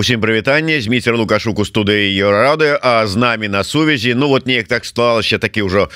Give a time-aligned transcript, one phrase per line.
[0.00, 4.14] Усім прывітанне зміцер лукашук у студыі еўрарады А з намі на сувязі.
[4.14, 5.90] Ну вот неяк так сталася такі ўжо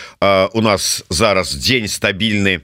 [0.53, 2.61] у нас зараз дзень стабільны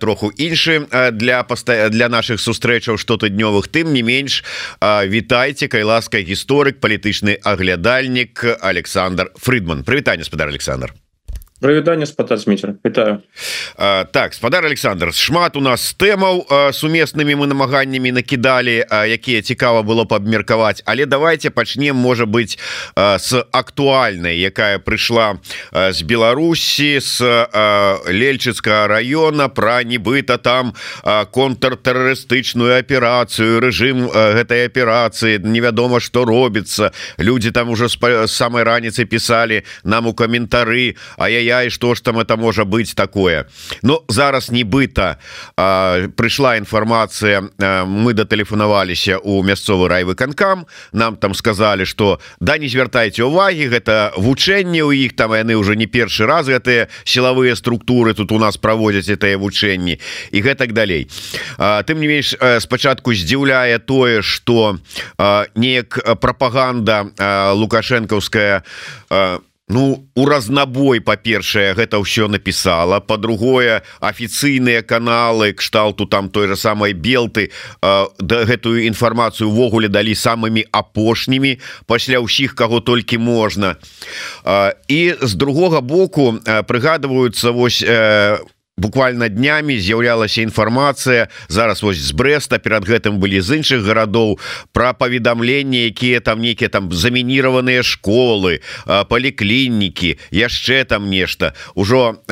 [0.00, 4.40] троху іншы для паста для наших сустрэчаў штотыднёвых тым не менш
[4.80, 9.84] вітайце кайласка гісторык палітычны аглядальнік Александр Фридман.
[9.84, 10.96] Прывітанне спадар Александр
[11.60, 13.18] Прывітанне спатацміцер Вітаю
[14.12, 15.14] так спадар Александр.
[15.14, 20.82] Шмат у нас тэмаў сумеснымі мы намаганнямі накідалі якія цікава было б абмеркаваць.
[20.86, 22.58] Але давайте пачнем можа быть
[22.96, 25.38] с актуальнай якая прыйшла
[25.72, 27.22] з Беларусі с
[28.06, 35.38] лельчыцкага района про нібыта там контртэрарыстычную аперацыю рэжым гэтай аперацыі.
[35.42, 36.92] Невядома что робіцца.
[37.18, 42.00] Люди там уже с самой раніцы писали нам у каментары А я ай-яй что ж
[42.00, 43.46] там это можа быть такое?
[43.82, 45.18] Но зараз нібыта
[45.56, 47.42] прыйшла інфармацыя
[47.86, 54.82] мы датэлефанаваліся у мясцовы райвыканкам нам там сказали что да не звяртайце увагі гэта вучэнне
[54.84, 59.08] у іх там яны уже не першы раз гэтыя сілавыя структуры тут у нас праводзяць
[59.08, 59.98] это вучэнні
[60.32, 61.08] і гэтак далей.
[61.58, 64.78] Тым не менш спачатку здзіўляе тое что
[65.54, 68.62] неяк прапаганда лукашэнкаўская
[69.10, 73.00] у Ну у разнабой па-першае гэта ўсё напісала.
[73.00, 77.52] По-другое афіцыйныя каналы кшталту там той же самой белты
[77.82, 83.76] да гэтую інфармацыю увогуле далі самымі апошнімі пасля ўсіх каго толькі можна.
[84.88, 92.58] І з другога боку прыгадваюцца вось у буквально днямі з'яўлялася інфармацыя зараз вось з бреста
[92.62, 94.38] перад гэтым былі з іншых гарадоў
[94.72, 101.52] про паведамленні якія там нейкія там замінірованыя школы паліклінікі яшчэ там нешта.
[101.74, 102.22] Ужо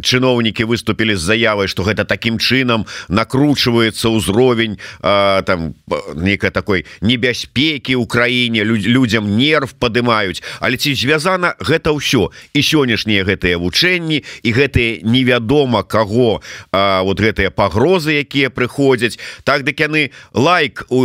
[0.00, 5.76] чыноўнікі выступілі з заявай что гэта таким чынам накручивается ўзровень там
[6.16, 10.40] некая такой небяспеки у краіне людям нерв падымаюць.
[10.60, 12.32] Але ці звязана гэта ўсё?
[12.56, 16.40] І сённяшнія гэтыя вучэнні і гэтые невядомы вядома кого
[16.72, 19.18] а, вот гэтыя пагрозы якія прыходзяць.
[19.44, 21.02] Так дык яны лайк у,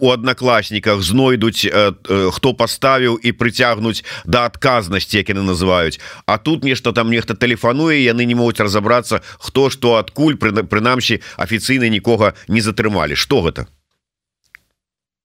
[0.00, 1.64] у аднакласніках знойдуць
[2.04, 6.00] хто паставіў і прыцягнуць да адказнасці як яны называюць.
[6.26, 11.88] А тут нешта там нехта тэлефануе яны не могуць разобрацца хто што адкуль прынамсі афіцыйна
[11.88, 13.16] нікога не затрымалі.
[13.16, 13.66] Что гэта?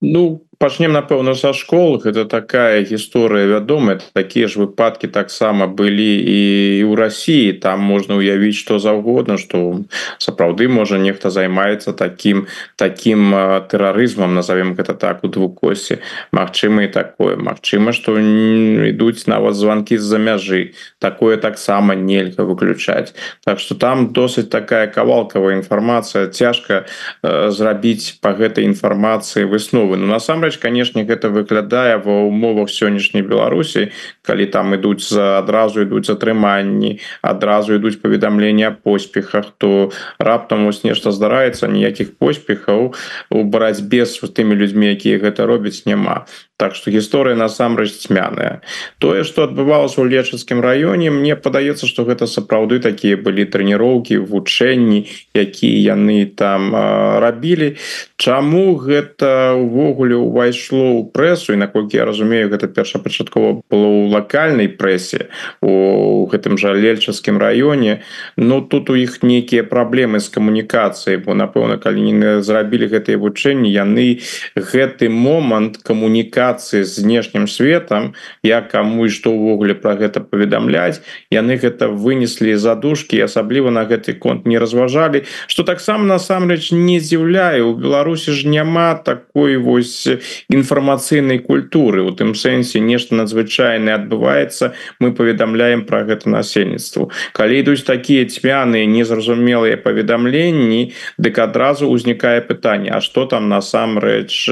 [0.02, 4.00] Ну пачнем напэўна са школ это такая гісторыя вядомая.
[4.14, 9.80] Такія ж выпадки таксама былі і у Росіі там можна уявіць что заўгодна что
[10.20, 13.32] сапраўды можа нехта займаецца таким таким
[13.72, 16.00] тэрарызмам назовем гэта так у двукосе
[16.32, 17.36] Мачыма і такое.
[17.36, 20.74] Мачыма что ідуць нават звонки з-за мяжы.
[21.00, 23.14] Такое таксама нельга выключаць.
[23.46, 26.28] Так что там досыць такая кавалкавая інфармацыя.
[26.28, 26.86] Цяжка
[27.24, 29.96] э, зрабіць по гэтай інфармацыі высновы.
[29.98, 33.92] Ну насамрэч насамрэч канешне гэта выглядае ва умовах сённяшняй беларусі
[34.30, 39.90] калі там ідуць за адразу ідуць затрыманні адразу ідуць паведамлення поспехах то
[40.22, 42.94] раптам вось нешта здараецца ніякіх поспехаў
[43.34, 46.30] у барацьбе з тымі людзьмі якія гэта робяць няма.
[46.60, 48.60] Так что гісторыя насамрэч цьмяная.
[49.00, 55.08] Тое что адбывалася ў лечацкім раёне мне падаецца что гэта сапраўды такія былі трэніроўкі вучэнні
[55.34, 56.76] якія яны там
[57.24, 57.80] рабілі.
[58.20, 61.56] Чаму гэта увогуле увайшло ў прэсу?
[61.56, 65.32] І наколькі я разумею гэта першапачаткова было ў лакальнай прэсе
[65.64, 68.04] у гэтым жа лельчаскім раёне
[68.38, 73.72] но тут у іх нейкія праблемы з камунікацыяй бо напэўна калі не зрабілі гэтыя вучэнні
[73.72, 74.20] яны
[74.56, 78.14] гэты момант камунікацыі з знешнім светом
[78.44, 81.02] я каму і што ўвогуле про гэта паведамляць
[81.32, 87.62] яны гэта вынеслі задушки асабліва на гэты конт не разважалі что таксама насамрэч не з'яўляе
[87.64, 90.08] у Беларусі ж няма такой вось
[90.50, 92.04] інфармацыйнай культуры.
[92.04, 97.12] У тым сэнсе нешта надзвычайнае адбываецца мы паведамляем про гэта насельніцтву.
[97.38, 104.50] Калі ідуць такія цьмяныя незразумелыя паведамленні дык адразу ўзнікае пытанне А что там насамрэч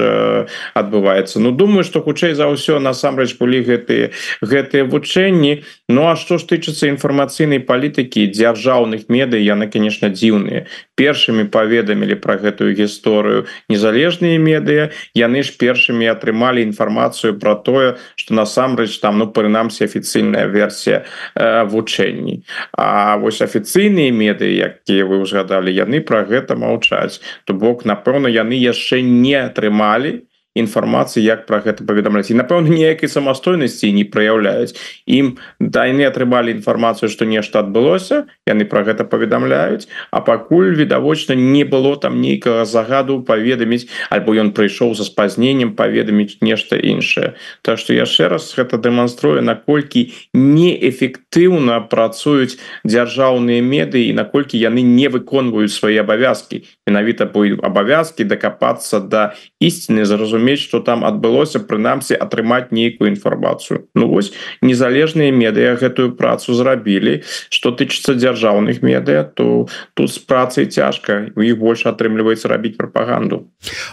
[0.73, 1.39] адбываецца.
[1.39, 4.13] Ну думаю что хутчэй за ўсё насамрэч былі гэтыя
[4.45, 5.63] гэтыя вучэнні.
[5.89, 10.69] Ну а што ж тычыцца інфармацыйнай палітыкі дзяржаўных медый яны конечно дзіўныя.
[10.95, 18.33] Першымі паведамілі про гэтую гісторыю незалежныя медыя яны ж першымі атрымалі інфармацыю про тое что
[18.33, 21.03] насамрэч там ну прынамсі афіцыйная версія
[21.37, 22.41] э, вучэнні.
[22.73, 27.21] А вось афіцыйныя медыі якія вы узгадалі яны про гэта маўчаць.
[27.45, 30.26] То бок напэўна яны яшчэ не атрымалі
[30.59, 32.31] інфармацыі як про гэта паведамляць.
[32.31, 34.75] І напэўна ніякай самастойнасці не праяўляюць.
[35.05, 41.63] Ім дайны атрымалі інфармацыю что нешта адбылося яны про гэта паведамляюць а пакуль відавочна не
[41.63, 47.35] было там нейкага загаду паведаміць альбо ён прыйшоў за спазненнем паведаміць нешта іншае.
[47.61, 55.07] Так что яшчэ раз гэта дэманструе наколькі неэфектыўна працуюць дзяржаўныя меды і наколькі яны не
[55.07, 60.05] выконваюць свае абавязки менавіта будет абавязки дакапацца да ісціны
[60.47, 63.87] зразумець что там адбылося прынамсі атрымаць нейкую інфармацыю.
[63.95, 67.23] Ну вось незалежныя медыа гэтую працу зрабілі.
[67.49, 73.47] Что тычыцца дзяржаўных медыа то тут з працай цяжка у іх больше атрымліваецца рабіць прапаганду.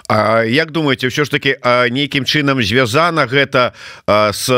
[0.08, 1.56] А як думаете все ж таки
[1.90, 3.72] нейкім чынам звязана гэта
[4.06, 4.50] с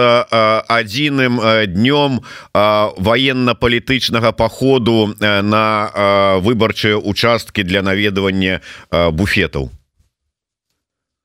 [0.68, 2.20] адзіным днём
[2.52, 8.60] военно-палітычнага походу на выбарчыя участкі для наведывання
[8.90, 9.70] буфетаў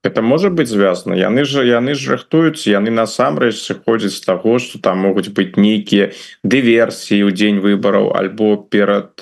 [0.03, 4.79] это может быть звязано яны же яны ж рыхтуюць яны насамрэч сыходзяць з таго что
[4.79, 6.11] там могуць быць нейкія
[6.43, 9.21] дыверсіі ў дзень выбараў альбо перад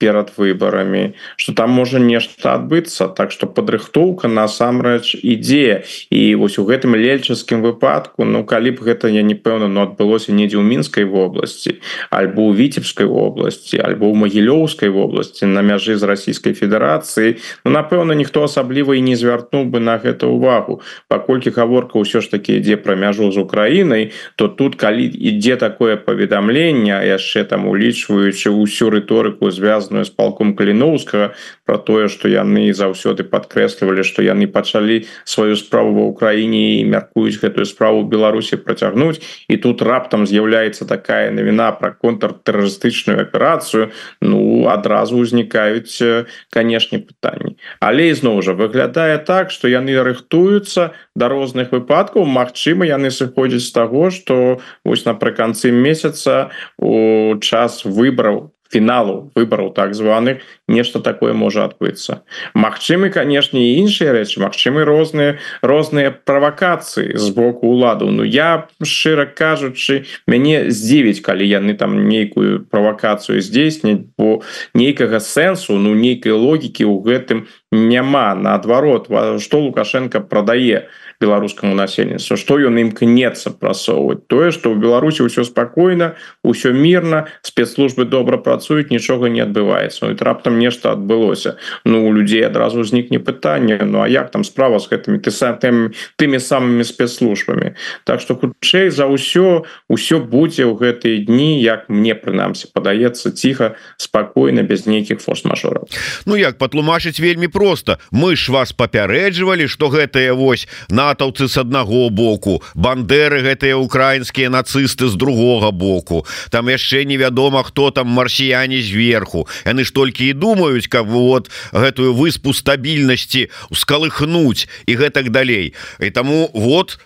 [0.00, 3.08] перад выбарамі что там можа нешта адбыцца.
[3.08, 5.84] Так что падрыхтоўка насамрэч ідзе.
[6.10, 10.32] І вось у гэтым лельчаскім выпадку Ну калі б гэта я не пэўна но адбылося
[10.32, 16.08] недзе ў мінскай вобласці альбо у віцебскай вобласці альбо ў магілёўскай вобласці на мяжы з
[16.08, 22.00] расійскай федэрацыі Ну напэўна ніхто асабліва і не звяртнуў бы на гэта увагу паколькі гаворка
[22.00, 27.44] ўсё ж таки ідзе пра мяжу з Украінай то тут калі ідзе такое паведамленне яшчэ
[27.44, 31.34] там улічваючы ўсю рыторыку звязана звязаную с палком каліновскага
[31.64, 37.42] про тое что яны заўсёды подкрэслівалі что яны пачалі сваю справу ва ўкраіне і мяркуюць
[37.42, 43.90] гэтую справу беларусі працягнуць і тут раптам з'яўляецца такая навіна про контртэрарыстычную аперацыю
[44.22, 47.58] ну адразу узнікаюць канешне пытанні.
[47.80, 52.24] Але ізноў жа выглядае так что яны рыхтуюцца да розных выпадкаў.
[52.24, 59.94] Мачыма яны сыходзяць з таго что вось напрыканцы месяца у час выбраў фіналу выбораў так
[59.94, 62.22] званых нешта такое можа адбыцца
[62.54, 68.10] Мачымы канешне іншыя рэчы Мачымы розныя розныя правакацыі з боку уладу.
[68.10, 74.42] Ну я шчыра кажучы мяне здзівіць калі яны там нейкую правакацыю здзейсняць бо
[74.74, 77.38] нейкага сэнсу ну нейкай логікі ў гэтым
[77.70, 78.34] няма.
[78.34, 79.10] Наадварот
[79.42, 80.88] что лукашенко прадае
[81.20, 88.08] беларускаму насельніцтву что ён імкнецца прасоўваць тое что ў беларусі ўсё спакойна ўсё мірна спецслужбы
[88.08, 93.78] добра працуюць нічога не адбываецца ну, раптам нешта адбылося Ну у людзей адразу узнікне пытанне
[93.84, 98.34] Ну а як там справа з гэтымі ты сам тым тымі самымі спецслужбамі Так что
[98.34, 104.88] хутчэй за ўсё ўсё будзе ў гэтыя дні як мне прынамсі падаецца ціха спакойна без
[104.88, 105.84] нейкіх форс-мажораў
[106.24, 111.58] Ну як патлумачыць вельмі просто мы ж вас папярэджвалі что гэтыя вось на натаўцы с
[111.58, 116.24] аднаго боку бандеры гэтыя украінскія нацысты з другога боку.
[116.50, 119.46] Там яшчэ невядома хто там марсіяне зверху.
[119.66, 125.74] Яны ж толькі і думаюць каб вот гэтую выспу стабільнасці ускалыхнуць і гэтак далей.
[125.98, 126.98] І таму вот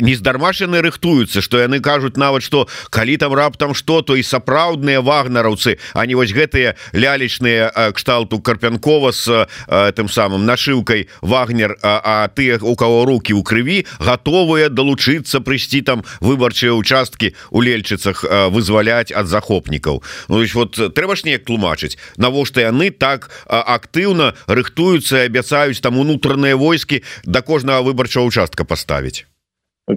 [0.00, 5.78] нездармашаны рыхтуюцца что яны кажуць нават что калі там раптам что то і сапраўдныя вагнараўцы
[5.94, 9.48] они вось гэтыя лялечныя кшталту карпянкова с
[9.96, 15.82] тым самым нашыўкай вагнер а, а ты у кого руки у крыві готовыя далучыцца прыйсці
[15.82, 20.02] там выбарчыя участкі у лельчыцах вызваляць ад захопнікаў.
[20.28, 27.02] Ну вот трэба ж неяк тлумачыць навошта яны так актыўна рыхтуюцца абяцаюць там унутраныя войскі
[27.24, 29.29] да кожнага выбарчага участка паставіць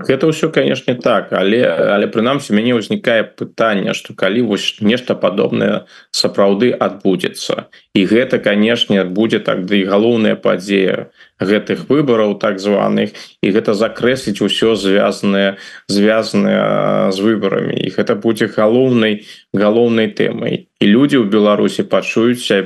[0.02, 5.86] гэта ўсё канешне так але але прынамсі мяне ўзнікае пытанне что калі вось нешта падобнае
[6.12, 7.70] сапраўды адбудзецца.
[7.94, 13.74] І гэта канешне будзе так да і галоўная падзея гэтых выбораў так званых і гэта
[13.74, 17.74] закрэсліць усё звязанае звязаныя з выбарамі.
[17.74, 20.70] І гэта будзе галоўнай галоўнай тэмай.
[20.80, 22.62] І людзі ў беларусі пачуюцца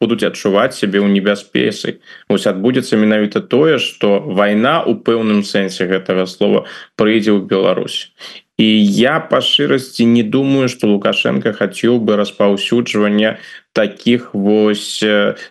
[0.00, 2.02] будуць адчуваць сябе ў небяспецы.
[2.28, 8.12] Ось адбудзецца менавіта тое что вайна у пэўным сэнсе гэтага слова прыйдзе ў Беларусь.
[8.58, 13.38] І я па шчырасці не думаю что лукашенко хацеў бы распаўсюджвання
[13.72, 15.02] таких вось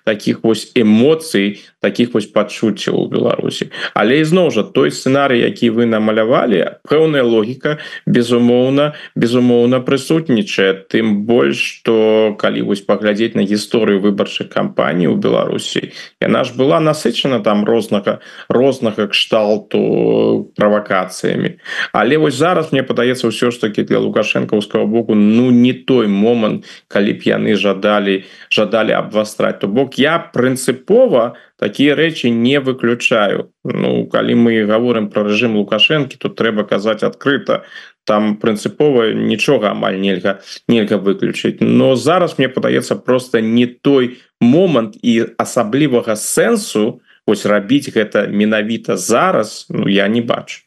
[0.06, 3.74] таких вось эмоцый таких вось пачуццяў у Беларусі.
[3.94, 10.86] Але ізноў жа той сцэнарый які вы намалявалі пэўная логіка безумоўна безумоўна прысутнічае.
[10.88, 16.80] Тым больш что калі вось паглядзець на гісторыю выбарчых кампаній у Беларусі яна ж была
[16.80, 21.58] насычана там рознага рознага кшталту правакацыямі.
[21.94, 26.70] Але вось зараз мне падаецца ўсё ж таки для лукашэнкаўскага боку ну не той момант
[26.88, 28.24] калі б яны жадалі
[28.54, 29.60] жадали абвастраць.
[29.60, 33.54] То бок я прынцыпова такія рэчы не выключаю.
[33.64, 37.64] Ну калі мы говорим про режим лукашэнкі тут трэба казаць адкрыта.
[38.04, 41.62] Там прынцыпова нічога амаль нельга нельга выключыць.
[41.62, 48.98] Но зараз мне падаецца просто не той момант і асаблівага сэнсу ось рабіць гэта менавіта
[48.98, 50.66] зараз Ну я не бачу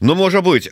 [0.00, 0.70] Ну можа быть.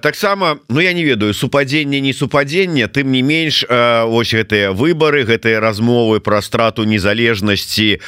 [0.00, 5.60] Таксама Ну я не ведаю супадзенне не супадзення тым не менш ось гэтыя выборы гэтыя
[5.60, 8.00] размовы про страту незалежнасці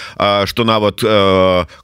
[0.44, 1.02] что нават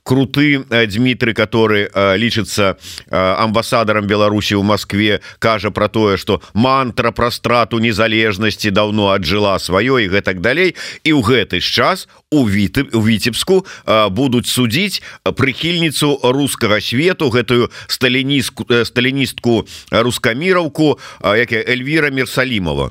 [0.03, 2.77] круты Дмітрый который лічыцца
[3.11, 10.09] амбасадарам Беларусі в Москве кажа про тое что мантра про страту незалежнасці давно аджыла сваёй
[10.09, 10.75] гэтак далей.
[11.05, 13.67] І ў гэты ж час у віты у віцебску
[14.11, 22.91] будуць судзіць прыхільніцу рускага свету гэтую сталіністку Э, сталіністку рускаміраўку як Эльвіра Мерсалімова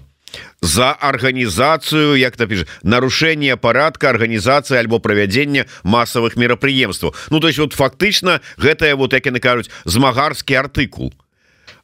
[0.62, 7.60] за арганізацыю як то піш нарушение парадка арганізацыі альбо правядзення масавых мерапрыемстваў Ну то есть
[7.60, 11.14] вот фактычна гэтае вот як яны кажуць змагарскі артыкул.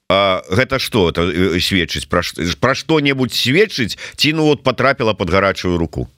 [0.10, 2.10] А, гэта что это э, сведчыць?
[2.10, 2.24] Пра
[2.60, 6.10] пра што-небудзь сведчыць ці ну вот потрапіла под гарачую руку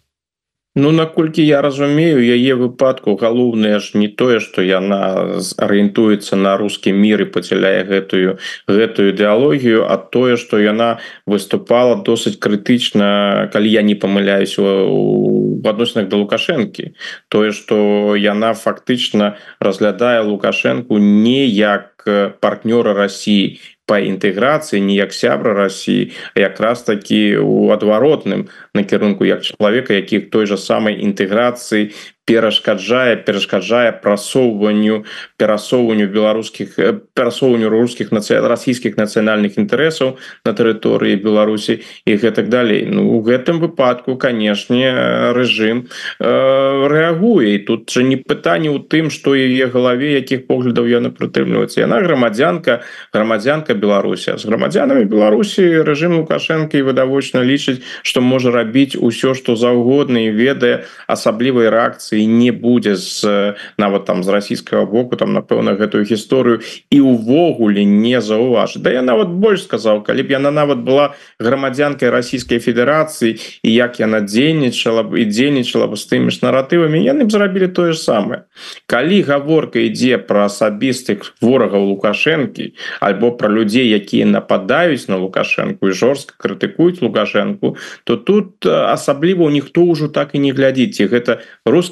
[0.75, 6.95] Ну наколькі я разумею яе выпадку галоўнае ж не тое что яна арыентуецца на рускі
[6.95, 8.39] мір і пацяляе гэтую
[8.71, 16.07] гэтую ідэалогію а тое что яна выступала досыць крытычна калі я не памыляюсь у адносінах
[16.07, 16.95] да лукашэнкі.
[17.27, 22.07] Тое что яна фактычна разглядае лукашэнку не як
[22.39, 23.59] партнёра Росіі
[23.91, 30.47] по інтэграцыі не як сябра Росіі якраз такі у адваротным накірунку як чалавека які той
[30.47, 31.91] же самай інтэграцыі
[32.25, 35.03] перашкаджае перашкаджае прасоўванню
[35.41, 36.77] перасоўванню беларускіх
[37.17, 42.85] перасоўванню рускіх нацыя расійскіх нацыянальных інтарэсаў на тэрыторыі Беларусі і гэтак далей.
[42.85, 47.55] Ну у гэтым выпадку канешне рэжым э, рэагуе.
[47.55, 52.05] І тут жа не пытанне ў тым што яе галаве якіх поглядаў яна прытрымліваецца яна
[52.05, 54.37] грамадзянка грамадзянка Беларусі.
[54.37, 60.85] З грамадзянамі Беларусі рэжым лукашэнкі відавочна лічыць што можа рабіць усё што заўгодна і ведае
[61.09, 66.99] асаблівай рэакцыі не будзе з нават там з расійскага боку там напэўна гэтую гісторыю і
[67.01, 68.81] увогуле не заўважыць.
[68.83, 73.99] Да я нават больш сказаў калі б яна нават была грамадзянкай расійскай федэрацыі і як
[73.99, 77.99] яна дзейнічала б і дзейнічала бы з тымі ж наратывамі яны б зрабілі тое ж
[77.99, 78.45] самае.
[78.85, 85.95] Калі гаворка ідзе пра асабістых ворагаў лукашэнкі альбо пра людзей якія нападаюць на лукашэнку і
[85.95, 91.39] жорстка крытыкуюць лукашэнку то тут асабліва ніхто ўжо так і не глядзіце гэта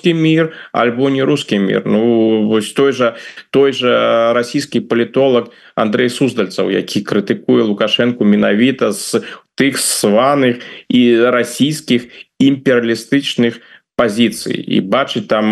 [0.09, 3.15] русский мир альбо не русский мир ну вось той же
[3.51, 9.21] той же расійскі палітолог Андрей суздальцаў які крытыкуе лукашенко менавіта з
[9.55, 12.07] тых сваных і расійскіх
[12.39, 13.61] імперыялістычных
[13.99, 15.45] пазіцый і бачыць там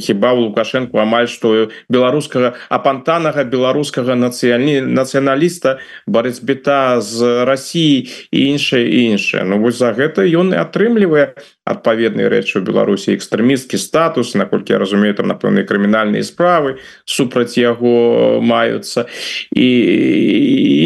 [0.00, 5.76] хіба у лукашенко амаль што беларускага апантанага беларускага нацыяльні нацыяналіста
[6.08, 9.44] барыцьбіта з Росіі і іншае іншае.
[9.44, 11.36] Ну вось за гэта ён і атрымлівае
[11.68, 13.12] адпаведныя рэчы у беларусі.
[13.14, 19.06] Экстрэмісцкі статус наколькі я разумею там напэўныя крымінальныя справы супраць яго маюцца.
[19.52, 19.68] І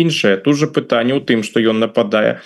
[0.03, 0.37] іншае.
[0.43, 2.43] Тут же пытанне ў тым што ён нападае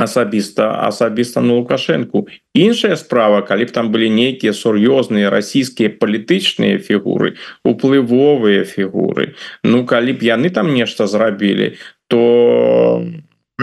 [0.00, 2.26] асабіста асабіста на лукашэнку
[2.56, 9.36] іншая справа калі б там былі нейкія сур'ёзныя расійскія палітычныя фігуры уплывовыя фігуры.
[9.64, 11.76] Ну калі б яны там нешта зрабілі
[12.08, 13.04] то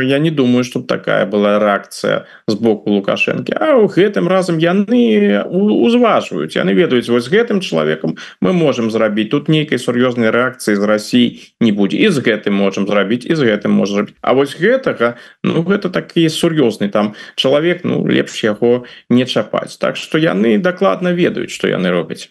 [0.04, 5.44] я не думаю что такая была реакция з боку лукашэнкі А у гэтым разам яны
[5.48, 9.30] узважваюць яны ведаюць вось гэтым чалавекам мы можем зрабіць.
[9.30, 11.28] Тут нейкай сур'ёзнай рэакцыі з Росіі
[11.60, 11.98] не будзе.
[11.98, 16.30] І з гэтым можем зрабіць і з гэтым можа А вось гэтага Ну гэта такі
[16.30, 19.78] сур'ёзны там чалавек Ну лепш яго не чапаць.
[19.78, 22.30] Так что яны дакладна ведаюць что яны робяць.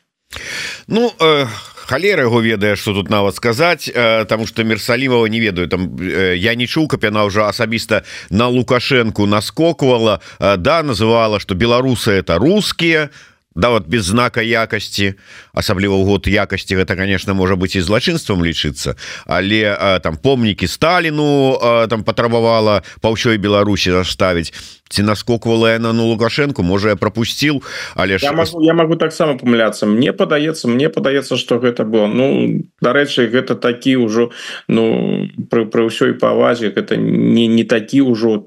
[0.89, 1.47] Ну э
[1.87, 3.91] халера его ведае что тут нават сказаць
[4.29, 5.69] тому что мерсалімова не ведаю.
[5.69, 12.11] Там я не чуў каб яна уже асабіста на лукашенко наскоквала да называла что беларусы
[12.13, 13.11] это русские
[13.57, 15.15] да вот без знака якасці
[15.55, 18.95] асабліва год якасці гэта конечно можа быть і злачынствам лічыцца
[19.27, 24.53] але там помнікі Сталіну там патрабавала па ўсёй Беларусі заставіць
[24.89, 27.63] ці наскоквала яна на лукашенко можа я пропусціў
[27.95, 32.07] але я могу, я могу таксама памыляцца мне падаецца мне падаецца что гэта было.
[32.07, 34.31] Ну дарэчы гэта такі ўжо
[34.69, 38.47] ну пры, пры ўсёй павазе гэта не не такі ўжо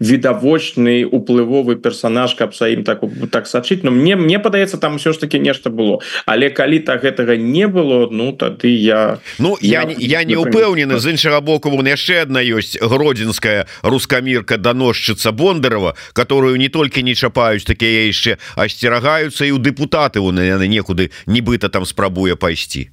[0.00, 5.12] відавочны уплывовы персонаж каб са ім так так сачыць но мне мне падаецца там все
[5.12, 6.00] ж таки нешта было.
[6.26, 10.98] Але калі так гэтага не было ну тады я Ну я я, я не упэўнены
[10.98, 15.32] з іншага боку вон яшчэ одна ёсць гродзенская рускамірка даносчыца
[15.66, 21.10] бондарова которую не толькі не чапаюць такія яшчэ асцерагаюцца і у дэпутаты у яны некуды
[21.26, 22.90] нібыта там спрабуе пайсці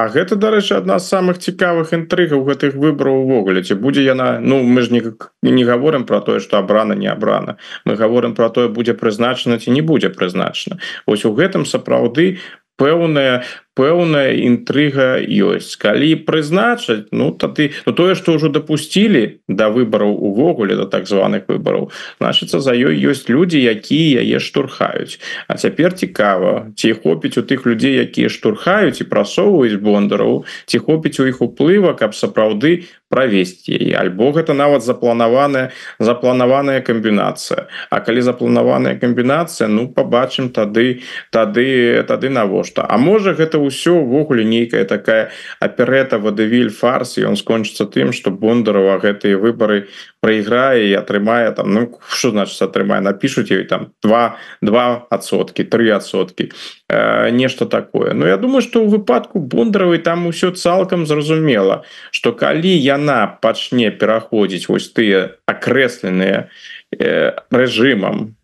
[0.00, 3.60] А гэта дарэчы адна з самых цікавых інтрыгаў гэтых выбораў увогуле.
[3.60, 5.02] Ці будзе яна Ну мы ж не,
[5.42, 7.58] не гаворым про тое что абрана не абрана.
[7.84, 10.80] Мы гаворым про тое будзе прызначана ці не будзе прызначана.
[11.04, 12.40] Ось у гэтым сапраўды
[12.80, 13.44] пэўная
[13.78, 15.78] пэўная інтрыга ёсць.
[15.78, 21.06] Калі прызначаць ну тады ну тое что ўжо допусцілі до да выбораў увогуле до так
[21.06, 25.20] званых выбораў значится за ёй ёсць люди якія яе штурхаюць.
[25.46, 31.20] А цяпер цікава ці хопіць у тых людзей якія штурхаюць і прасоўваюць бондараў ці хопіць
[31.20, 33.94] у іх уплыва каб сапраўды правесці яе.
[34.00, 37.66] Альбо гэта нават запланаваная запланаваная камбінацыя.
[37.90, 42.86] А калі запланаваная камбінацыя ну побачым тады тады тады навошта.
[42.88, 48.30] А можа гэта ўсё увогуле нейкая такая аперета вадавіль фарс і он скончыцца тым что
[48.30, 49.88] бондарова гэтыя выборы
[50.20, 55.88] проиграе і атрымае там ну что значит атрымае напишуць ёй там два два адсотки три
[55.90, 56.52] адсотки
[56.88, 58.14] э, нешта такое.
[58.14, 63.90] Ну, я думаю что у выпадку бондаравай там усё цалкам зразумела что калі яна пачне
[63.90, 66.48] пераходзіць вось тыя акрэсленыя
[66.98, 68.39] э, рэжымам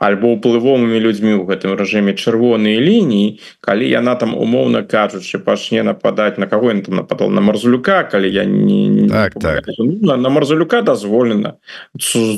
[0.00, 6.40] альбо уплывовымі людзьмі ў гэтым рэжыме чырвоныя лініі калі яна там умоўна кажучы пачне нападаць
[6.40, 9.64] на кого там нападал на марзулюка калі я не, не так, так.
[9.78, 11.60] Ну, на, на марзулюка дазволена.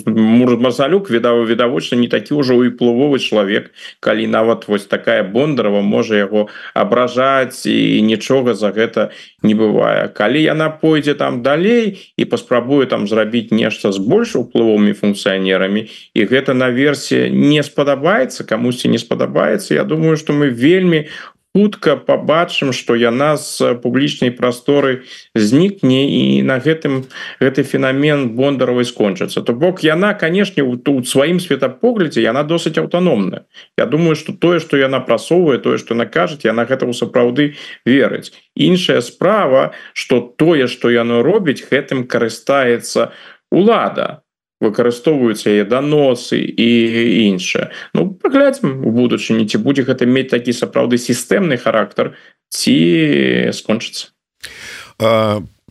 [0.06, 6.48] Марзалюк відаў відавочна не такі ўжо уплывовы чалавек калі нават вось такая бондарова можа яго
[6.74, 9.10] абражаць і нічога за гэта
[9.42, 10.08] не бывае.
[10.08, 16.20] Калі яна пойдзе там далей і паспрабуе там зрабіць нешта з больш уплывовымі функцыянерамі і
[16.26, 21.06] гэта на версіі не не спадабаецца камусьці не спадабаецца Я думаю что мы вельмі
[21.54, 25.04] хутка побачым что яна з публічнай прасторы
[25.36, 27.04] знікне і на гэтым
[27.40, 29.44] гэты феномен бондаровой скончыцца.
[29.44, 33.44] То бок яна канешне тут сваім светапоглядзе яна досыць аўтаномная.
[33.76, 37.54] Я думаю что тое что яна прасоўвае тое что накажет яна гэтаму сапраўды
[37.84, 38.32] верыць.
[38.56, 43.12] Іншая справа что тое что яно робіць гэтым карыстаецца
[43.52, 44.21] улада
[44.62, 46.70] выкарыстоўваюць яе даносы і
[47.28, 47.74] іншае.
[47.94, 52.14] Ну паглядзім у будучыні ці будзе гэта мець такі сапраўды сістэмны характар
[52.48, 54.14] ці скончыцца.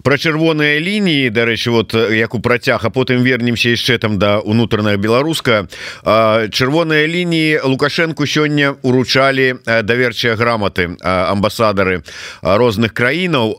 [0.02, 4.98] Про чырвоныя лініі дарэчы вот як у працяг а потым вернемся яшчэ там да унутраная
[4.98, 5.70] беларуска.
[6.04, 12.02] Чырвоныя лініі лукашенко сёння уручалі даверчыя граматы амбасадары
[12.42, 13.56] розных краінаў.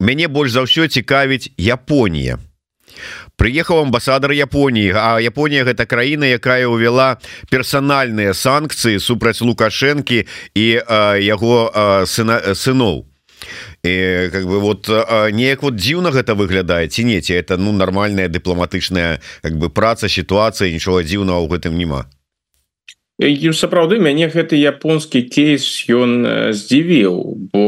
[0.00, 2.40] Мяне больш за ўсё цікавіць Японія
[3.40, 7.16] прыехаў амбасадар Японіі А Японія гэта краіна якая ўвяла
[7.48, 11.72] персанальныя санкцыі супраць лукашэнкі і а, яго
[12.04, 13.08] сына сыноў.
[13.82, 14.88] І как бы вот
[15.32, 20.08] неяк вот дзіўна гэта выглядае ці не ці это ну нармальная дыпламатычная как бы праца
[20.08, 22.04] сітуацыя нічога дзіўнага ў гэтым няма?
[23.20, 27.16] Сапраўды мяне гэты японскі кейс ён здзівіў
[27.52, 27.64] бо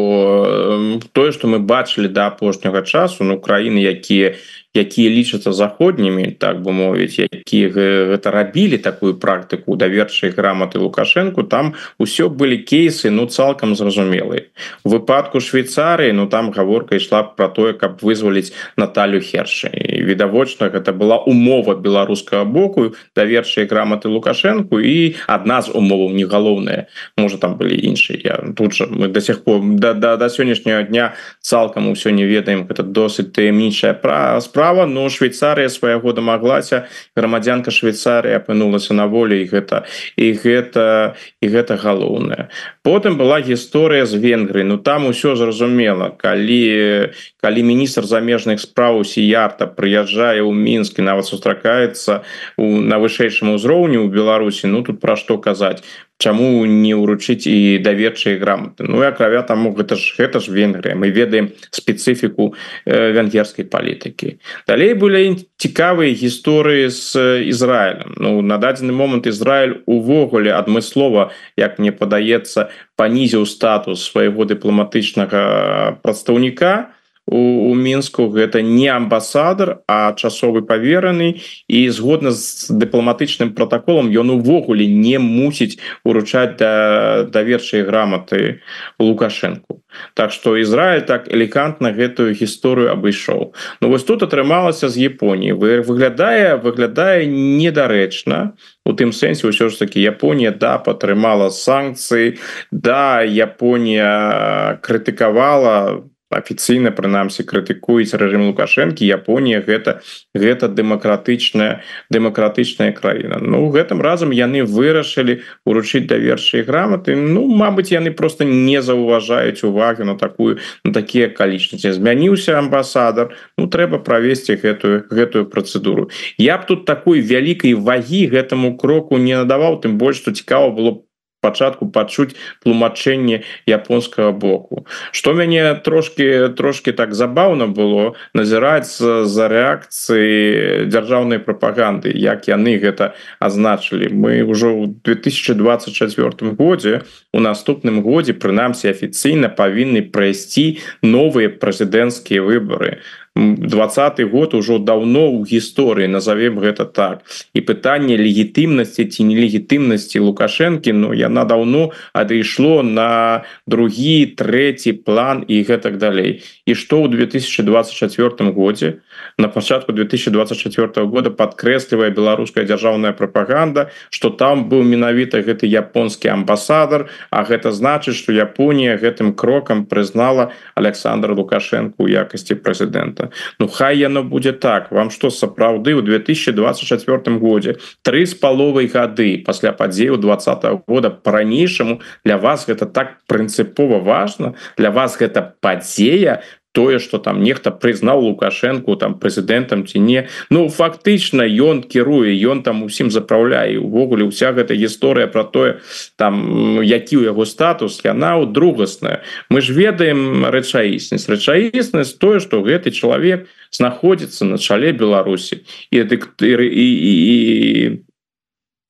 [1.12, 4.36] тое что мы бачылі да апошняга часу ну краіны якія
[4.74, 11.74] якія лічацца заходнімі так бы мовіць якія гэта рабілі такую практыку даверчай граматы лукашэнку там
[12.00, 14.48] усё былі кейсы ну цалкам зразумелы
[14.84, 19.68] выпадку Швейцарыі ну там гаворка ішла про тое каб вызваліць Наталю хершы.
[20.08, 26.88] Відавочна гэта была умова беларускага боку даверчай граматы лукашэнку і адна з умоваў не галоўная.
[27.20, 28.56] Можа там былі іншыя.
[28.56, 32.64] Тут жа мы до сих пор да, да, да сённяшняго дня цалкам усё не ведаем.
[32.72, 39.42] Это досыць таямнічая пра справа справа но Швейцария свайго дамаглася грамадзянка Швейцария апынулася на волі
[39.42, 39.82] і гэта
[40.14, 42.46] і гэта і гэта галоўнае.
[42.86, 46.14] Потым была гісторыя з Венгры Ну там усё зразумела.
[46.14, 47.10] Калі
[47.42, 52.22] калі міністр замежных спраў сіярта прыязджае ў мінскі нават сустракаецца
[52.54, 55.82] у на вышэйшым узроўні ў Беларусі Ну тут пра што казаць
[56.22, 58.86] чаму не ўручыць і даведчыя граматы.
[58.86, 60.94] Ну акрамя таму гэта ж гэта ж Венгрыя.
[60.94, 62.54] Мы ведаем спецыфіку
[62.86, 64.38] э, венгерскай палітыкі.
[64.70, 68.14] Далей былі цікавыя гісторыі з Ізраілем.
[68.22, 76.94] Ну на дадзены момант Ізраиль увогуле адмыслова як мне падаецца панізіў статус свайго дыпламатычнага прадстаўніка
[77.26, 81.40] у, мінску гэта не амбасадар а часовы павераны.
[81.68, 88.60] І згодна з дыпламатычным протаколам ён увогуле не мусіць уручаць да даверчай граматы
[88.98, 89.82] лукашенко
[90.14, 93.54] Так что Ізраиль так элегантна гэтую гісторыю абышоў.
[93.80, 95.52] Ну вось тут атрымалася з Японіі.
[95.52, 98.56] Вы выглядае выглядае недарэчна.
[98.84, 102.40] У тым сэнсе ўсё ж таки Японія да падтрымала санкцыі
[102.72, 110.00] да Японія крытыкавала афіцыйна прынамсі крытыкуюць рэжым лукашэнкі Японія гэта
[110.34, 113.38] гэта дэмакратычная дэмакратычная краіна.
[113.40, 117.14] Ну гэтым разам яны вырашылі уручыць даверчай граматы.
[117.16, 121.92] Ну Мабыць яны просто не заўважаюць увагі на такую на такія акалічнасці.
[121.92, 123.36] Змяніўся амбасадар.
[123.58, 126.10] Ну трэба правесці гэтую гэтую працэдуру.
[126.38, 131.02] Я б тут такой вялікай вагі гэтаму кроку не надаваў тым больш што цікава было
[131.42, 134.86] пачатку пачуць тлумачэнне японскага боку.
[135.10, 143.12] Что мяне трошки трошки так забаўна было назіраць за рэакцыі дзяржаўнай прапаганды як яны гэта
[143.42, 144.14] азначылі.
[144.14, 147.02] Мы ўжо ў 2024 годзе
[147.34, 153.02] у наступным годзе прынамсі афіцыйна павінны прайсці новыя прэзідэнцкія выборы
[153.34, 157.24] двадцатый год ужо давно ў гісторыі назовем гэта так.
[157.56, 165.64] І пытанне легітымнасці ці нелегітымнасці лукашэнкі ну, яна давно адышло на другі трэці план і
[165.64, 169.00] гэтак далей і што ў 2024 годзе
[169.38, 177.08] на пачатку 2024 года подкрэслівая беларуская дзяржаўная прапаганда что там быў менавіта гэты японскі амбасадар
[177.30, 183.30] А гэта значыць что Японія гэтым крокам прызнала Александра лукашенко у якасці прэзідэнта.
[183.58, 184.90] Ну хай яно будзе так.
[184.92, 191.10] Вам что сапраўды ў 2024 годзе три з паловай гады пасля падзею два -го года
[191.10, 197.70] по-ранейшаму для вас гэта так прынцыпова важно для вас гэта падзея тое что там нехта
[197.70, 200.28] прызнаў лукашенко там прэзідэнтам ці не.
[200.50, 205.80] Ну фактычна ён кіруе ён там усім запраўляе увогуле вся гэта гісторыя про тое
[206.16, 211.28] там які у яго статус яна у другасная мы ж ведаем рэчаіснасць.
[211.28, 215.64] Рэчаіснасць тое что гэты чалавек знаходзіцца на чале Беларусі.
[215.90, 218.04] І дыктыры і, і, і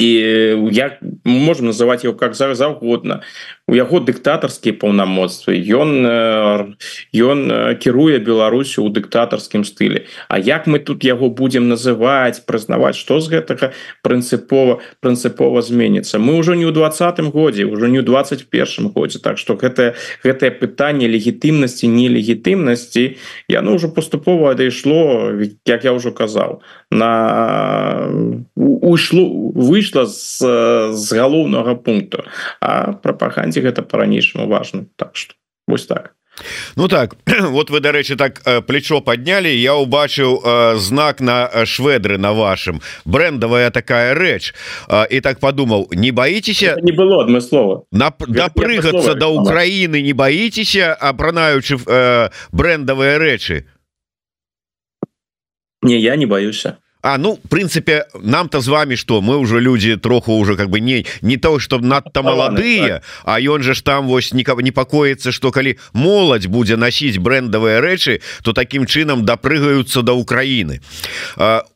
[0.02, 3.22] і як можем называть его как зараз заўгодна
[3.68, 5.54] у яго дыктатарскія паўнамоцтвы.
[5.54, 6.02] Ён
[7.14, 7.38] ён
[7.78, 10.10] кіруе Беларусю ў дыктатарскім стылі.
[10.26, 13.72] А як мы тут яго будем называть прызнаваць что з гэтага
[14.02, 19.22] прынцыпова прынцыпова зменится мы ўжо не ў двадцатым годзе уже не ў 21 годзе.
[19.22, 19.94] Так что гэта
[20.26, 25.30] гэтае пытанне легітымнасці нелегітымнасці яно ўжо паступова адайшло
[25.64, 28.10] як я ўжо казаў на
[28.56, 30.42] уйшло выйшла з,
[30.92, 32.24] з галоўнага пункту.
[32.60, 34.86] А прапагандзе гэта по-ранейшаму важно.
[34.96, 35.34] Так что
[35.66, 36.14] вось так.
[36.76, 40.42] Ну так вот вы дарэчы так плечо подняли я убачыў
[40.78, 44.54] знак на шведры на вашим брендовая такая рэч
[45.10, 51.78] і так подумал не боитеся не было адмыслова напрыгацца до Украины не боитеся апранаючы
[52.50, 53.66] брендовые рэчы
[55.82, 59.20] не я не боюся А ну принципе нам-то з вами что?
[59.20, 63.62] Мы уже люди троху уже как бы не не то чтобы надто молодые А ён
[63.62, 68.52] же ж там вось никого не покоится что калі моладзь будзе носить брендовые рэчы то
[68.52, 70.80] таким чынам допрыгаются до Украины.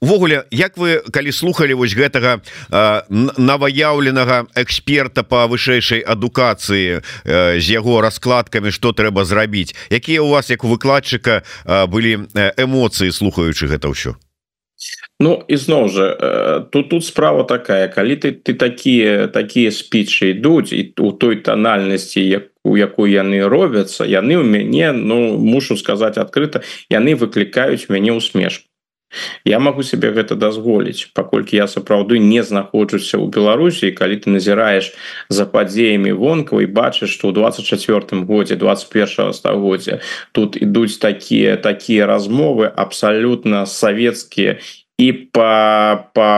[0.01, 2.41] Увогуле Як вы калі слухали вось гэтага
[3.11, 9.75] новояўленага эксперта по вышэйшай адукацыі з яго раскладками что трэба зрабіць?
[9.91, 11.43] Якія у вас як у выкладчыка
[11.89, 14.15] былі эмоцыі слухаючы гэта ўсё
[15.18, 16.07] Ну ізноў жа
[16.72, 17.88] тут тут справа такая.
[17.88, 23.40] Калі ты ты такія такія спічы ідуць і у той танальнасці як у якой яны
[23.48, 26.61] робяцца яны ў мяне ну мушу сказаць адкрыта
[26.92, 28.68] яны выклікаюць мяне усмешку.
[29.44, 34.92] Я могу себе гэта дазволіць паколькі я сапраўды не знаходжуся ў Беларусі калі ты назіраеш
[35.33, 40.02] за падзеямі вонкаў і бачыш што ў 24 годзе 21 стагоддзя
[40.37, 44.61] тут ідуць такія такія размовы абсалютна савецкія
[44.99, 46.33] і па па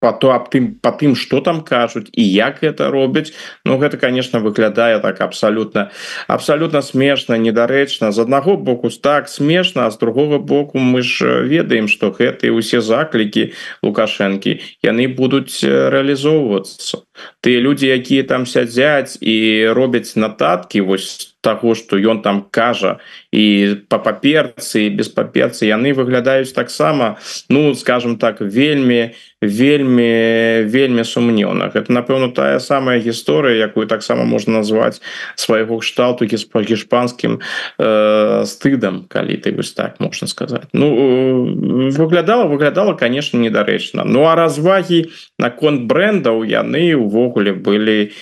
[0.00, 3.32] по то аб тым по тым что там кажуць і як это робяць
[3.64, 5.90] Ну гэта конечно выглядае так абсолютно
[6.28, 8.12] абсолютно смешна недарэчна.
[8.12, 12.80] З аднаго боку так смешна а з другого боку мы ж ведаем что гэтыя усе
[12.80, 17.02] заклікі лукашэнкі яны будуць реалізоўвацца
[17.42, 22.98] ты люди якія там сядзяць і робяць нататки вось того что ён там кажа
[23.32, 27.16] і по паперцы без паперцы яны выглядаюць таксама
[27.48, 30.12] ну скажем так вельмі вельмі
[30.68, 35.00] вельмі сумнёна это напэўна тая самая гісторыя якую таксама можна назваць
[35.36, 37.40] свайго кшталту по гішпанскім
[37.78, 44.04] э, стыдам калі ты вось так можна сказать ну выглядала выглядала конечно недарэчна.
[44.04, 45.08] Ну а развагі
[45.38, 48.12] наконт брендаў яны увогуле былі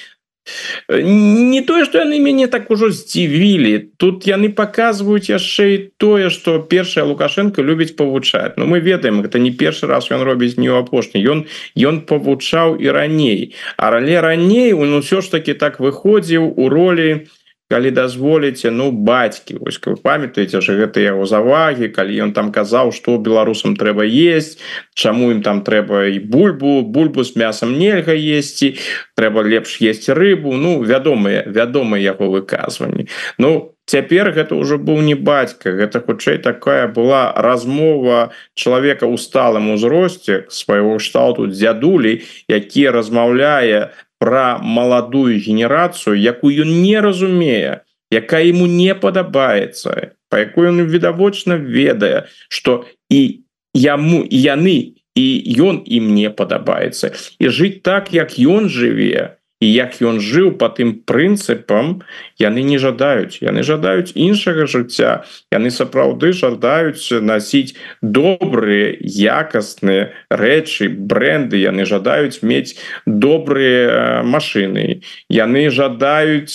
[0.88, 6.58] не тое что яны мяне так ужо здзівілі тут яны показваюць яшчэ і тое что
[6.58, 10.86] першая лукашенко любіць павучаць но мы ведаем это не першы раз ён робіць не ў
[10.86, 13.54] апошні ён ён павучаў і раней.
[13.76, 18.70] А рале раней он ну, ўсё ж таки так выходзіў у ролі у калі дазволіце
[18.70, 23.74] ну бацькі вось вы памятаеце же гэта яго завагі калі ён там казаў что беларусам
[23.74, 24.62] трэба есть
[24.94, 28.78] чаму ім там трэба і бульбу бульбу с мясом нельга есці
[29.18, 33.08] трэба лепш есть рыбу ну вядомыя вядомыя яго выказванні.
[33.38, 39.70] Ну цяпер гэта ўжо быў не бацька гэта хутчэй такая была размова чалавека ў сталым
[39.74, 48.94] узросце свайго шталту дзядулей які размаўляе про маладую генерацыю якую не разумее якая ему не
[48.94, 53.42] падабаецца по якой он відавочна ведае что і
[53.74, 55.26] яму яны і
[55.64, 57.16] ён ім не падабаецца.
[57.40, 62.04] І жыць так як ён жыве і як ён жыў по тым прынцыпам
[62.36, 63.40] яны не жадаюць.
[63.40, 65.24] Яны жадаюць іншага жыцця.
[65.48, 75.00] Яны сапраўды жадаюць насіць добрыя якасныя рэчы бренды яны жадаюць мець добрыя машины
[75.32, 76.52] яны жадаюць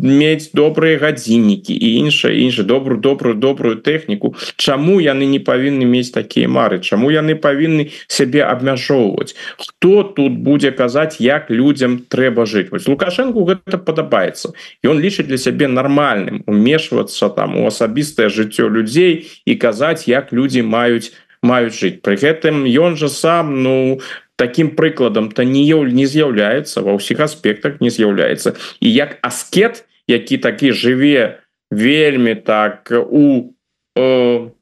[0.00, 4.34] мець добрыя гадзіннікі і іншая інша добрую добрую добрую тэхніку.
[4.56, 6.80] Чаму яны не павінны мець такія мары?
[6.80, 9.36] Чаму яны павінны сябе абмяжоўваць?
[9.58, 15.26] Хто тут будзе казаць як людям трэба трэба жыць вось лукашенко гэта падабаецца ён лічыць
[15.26, 21.10] для сябе нармальным умешвацца там у асабістае жыццё людзей і казаць як людзі маюць
[21.42, 24.00] маюць жыць пры гэтым ён жа сам ну
[24.36, 30.38] таким прыкладам то не не з'яўляецца ва ўсіх аспектах не з'яўляецца і як аскет які
[30.38, 33.54] такі жыве вельмі так у
[33.98, 34.54] у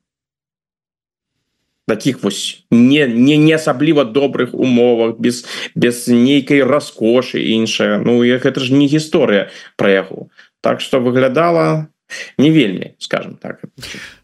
[1.86, 8.46] таких вось не не не асабліва добрых умовах без без нейкай раскошы іншая Ну як
[8.46, 10.28] это ж не гісторыя яго
[10.60, 11.86] так что выглядала
[12.38, 13.62] не вельмі скажем так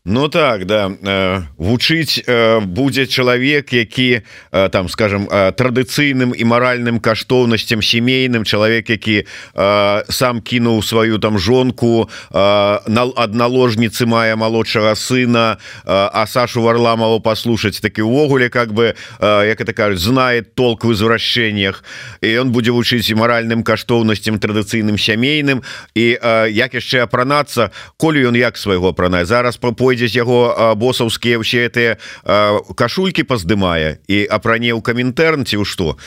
[0.05, 6.99] Ну так да э, вучыць э, будзе чалавек які э, там скажем традыцыйным і маральным
[6.99, 16.27] каштоўнасцям сямейным чалавек які сам кінуў сваю там жонку на адналожніцы мае малодшага сына а
[16.27, 21.85] Сашу варламаву послушаць такі увогуле как бы як это кажуць знает толк в извращениях.
[22.21, 25.63] І он будзе вучыць і маральным каштоўнасцям традыцыйным сямейным.
[25.95, 26.19] І
[26.51, 29.25] як яшчэ апранацца колю ён як свайго апранае.
[29.25, 29.57] Зараз
[29.93, 32.01] пойдзе з яго босаўскія ўсе гэтыя
[32.73, 36.01] кашульки паздымае і апране ў каментэрн ці ў што.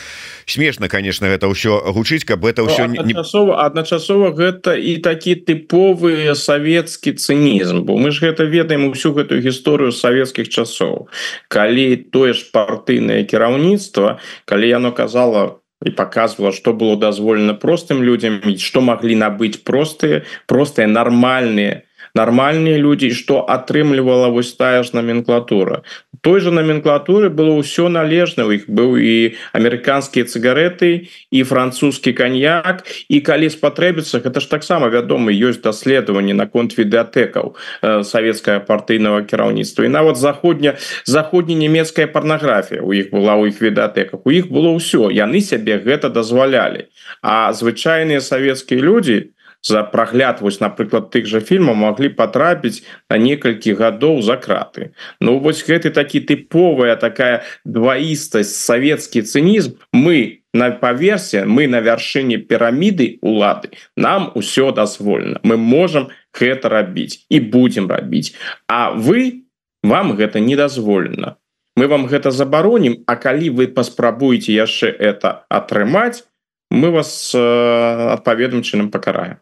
[0.49, 6.33] Смешна конечно гэта ўсё гучыць каб это ўсё ну, адначасова адначасова гэта і такі тыповы
[6.33, 11.05] савецкі цынізм бо мы ж гэта ведаем усю гэтую гісторыю савецкіх часоў.
[11.45, 14.17] Калі тое ж партыйнае кіраўніцтва
[14.49, 20.87] калі яно казала і показывала что было дазволена простым людям что могли набыць простые простые
[20.87, 21.84] нормальные
[22.15, 25.83] нармальныя людзі что атрымлівала вось тая ж номенклатура.
[26.21, 32.87] Той же номенклатуры было ўсё належна у іх быў і амерыканскія цыгареты і французскі коньяк
[33.09, 39.85] і калі спатрэбіцца гэта ж таксама вядома ёсць даследаванне наконт відэатэкаў э, савецкая партыйнага кіраўніцтва.
[39.85, 44.25] І нават заходня заходне-нямецкая парнаграфія у іх была у іх відэатэках.
[44.25, 46.87] У іх было ўсё яны сябе гэта дазвалялі.
[47.21, 49.34] А звычайныя савецкія людзі
[49.65, 54.93] за прагляд вось напрыклад тых жа фільмаў маглі потрапіць на некалькі гадоў за краты.
[55.19, 59.81] Ну вось гэты такі тыповая такая дваістасць савецкі цынізм.
[59.91, 65.41] Мы на паверсе мы на вяршыні піраміды улады нам усё дазволена.
[65.41, 68.37] Мы можем гэта рабіць і будем рабіць.
[68.69, 69.49] А вы
[69.81, 71.41] вам гэта не дазволена.
[71.75, 76.23] Мы вам гэта забаронім А калі вы паспрабуеце яшчэ это атрымаць
[76.71, 79.37] мы вас э, адпаведным чынам пакараем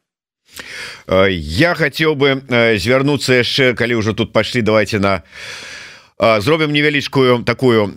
[1.30, 5.24] я хотел бы э, звярнуцца яшчэ калі уже тут пошли давайте на
[6.20, 7.94] зробім невялічкую такую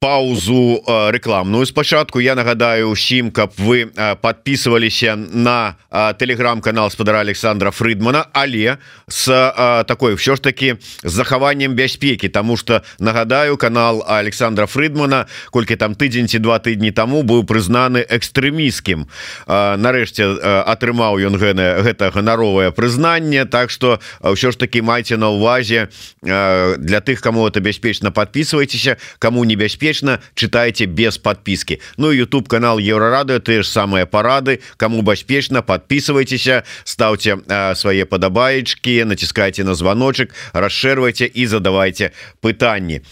[0.00, 3.84] паузу рекламную спачатку я нагадаю усім каб вы
[4.22, 5.76] подписываліся на
[6.18, 8.24] телеграм-канал спадара Александра Фридмана.
[8.32, 15.76] Але с такой все ж таки захаваннем бяспеки тому что нагадаю канал Александра Фридмана колькі
[15.76, 19.04] там тыдзень ці два тыдні тому быў прызнаны экстрэміскім
[19.46, 23.44] нарэшце атрымаў ён гэна гэта ганаровае прызнанне.
[23.44, 25.88] Так что ўсё ж таки майце на увазе
[26.22, 28.96] для тых кому это бяспечна подписывайтеся.
[29.18, 31.80] Кому небяспечна бяспечна читайте без подписки.
[31.96, 34.60] Ну YouTube канал еврорады ты же самые парады.
[34.76, 43.02] Кому бяспечна подписывайтеся ставьте э, свои падабаечки натискайте на звоночек расширвайте и задавайте пытанні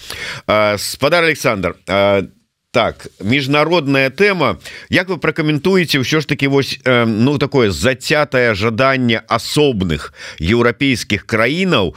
[0.47, 1.75] э, спадар Александр.
[1.88, 2.23] Э,
[2.71, 4.61] так міжнародная тэма.
[4.93, 11.97] Як вы пракаментуеце ўсё ж таки вось э, ну такое зацятае жаданне асобных еўрапейскіх краінаў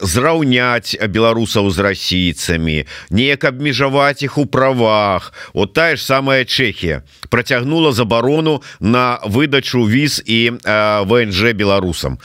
[0.00, 5.36] зраўняць беларусаў з расійцамі неяк абмежаваць іх у правах?
[5.52, 12.16] Вот тая ж самая Чехія працягнула забарону на выдачу віз і э, ВНЖ беларусам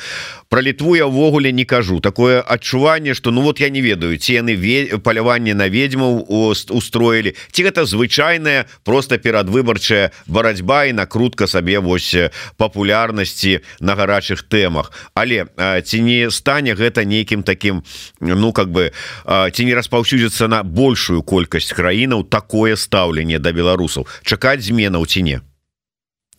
[0.54, 2.00] про літву я ўвогуле не кажу.
[2.00, 4.54] Такое адчуванне что ну вот я не ведаю ці яны
[5.02, 6.30] паляванне на ведьмаў
[6.70, 12.14] устроілі ці гэта звычайная просто перадвыбарчая барацьба і накрутка сабе вось
[12.62, 17.82] папулярнасці на гарачых тэмах але ці не стане гэта нейкім таким
[18.22, 18.94] ну как бы
[19.26, 24.06] ці не распаўсюдзіцца на большую колькасць краінаў такое стаўленне да беларусаў.
[24.22, 25.42] Чакаць зменаў ці не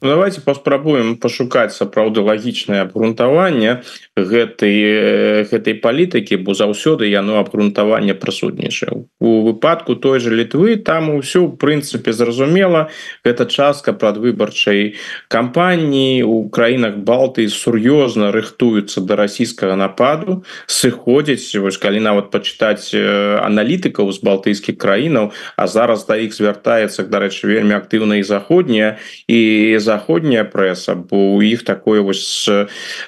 [0.05, 3.81] давайте паспрабуем пашукаць сапраўды лагічнае абгрунтаванне
[4.17, 9.09] гэтай гэтай палітыкі бо заўсёды яно абгрунтаванне прысутнічае.
[9.21, 12.91] У выпадку той же літвы там усё в прынцыпе зразумела
[13.25, 14.95] гэта частка прадвыбарчай
[15.29, 16.23] кампаніі.
[16.23, 24.21] У краінах балты сур'ёзна рыхтуюцца да расійскага нападу сыходзяць вось калі нават пачытаць аналітыкаў з
[24.21, 29.41] балтыйскіх краінаў а зараз да іх звяртаецца дарэчы вельмі актыўна і заходняя і
[29.81, 32.51] за заходняя прэса бо у іх такое вось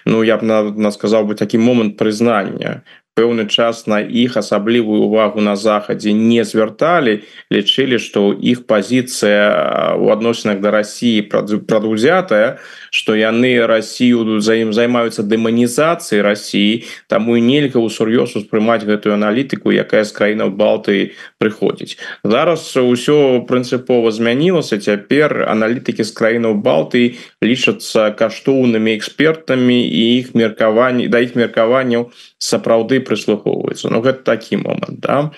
[0.07, 2.83] ну я б на, на сказал бы такі момант прызнання.
[3.17, 10.13] Пэўны час на іх асаблівую увагу на захадзе не звярталі лічылі што іх пазіцыя у
[10.13, 17.83] адносінах да Росіі прадузятая што яны Росію за ім займаюцца дэманізацыяй Росіі таму і нельга
[17.83, 25.49] ў сур'ёз успрымаць гэтую аналітыку якая з краінаў Балты прыходзіць зараз ўсё прынцыпова змянілася цяпер
[25.51, 33.91] аналітыкі з краінаў Балты лічацца каштоўнымі экспертамі і іх меркаванні да іх меркаванняў сапраўды прыслухоўваецца
[33.91, 35.31] Ну гэта такі момант да.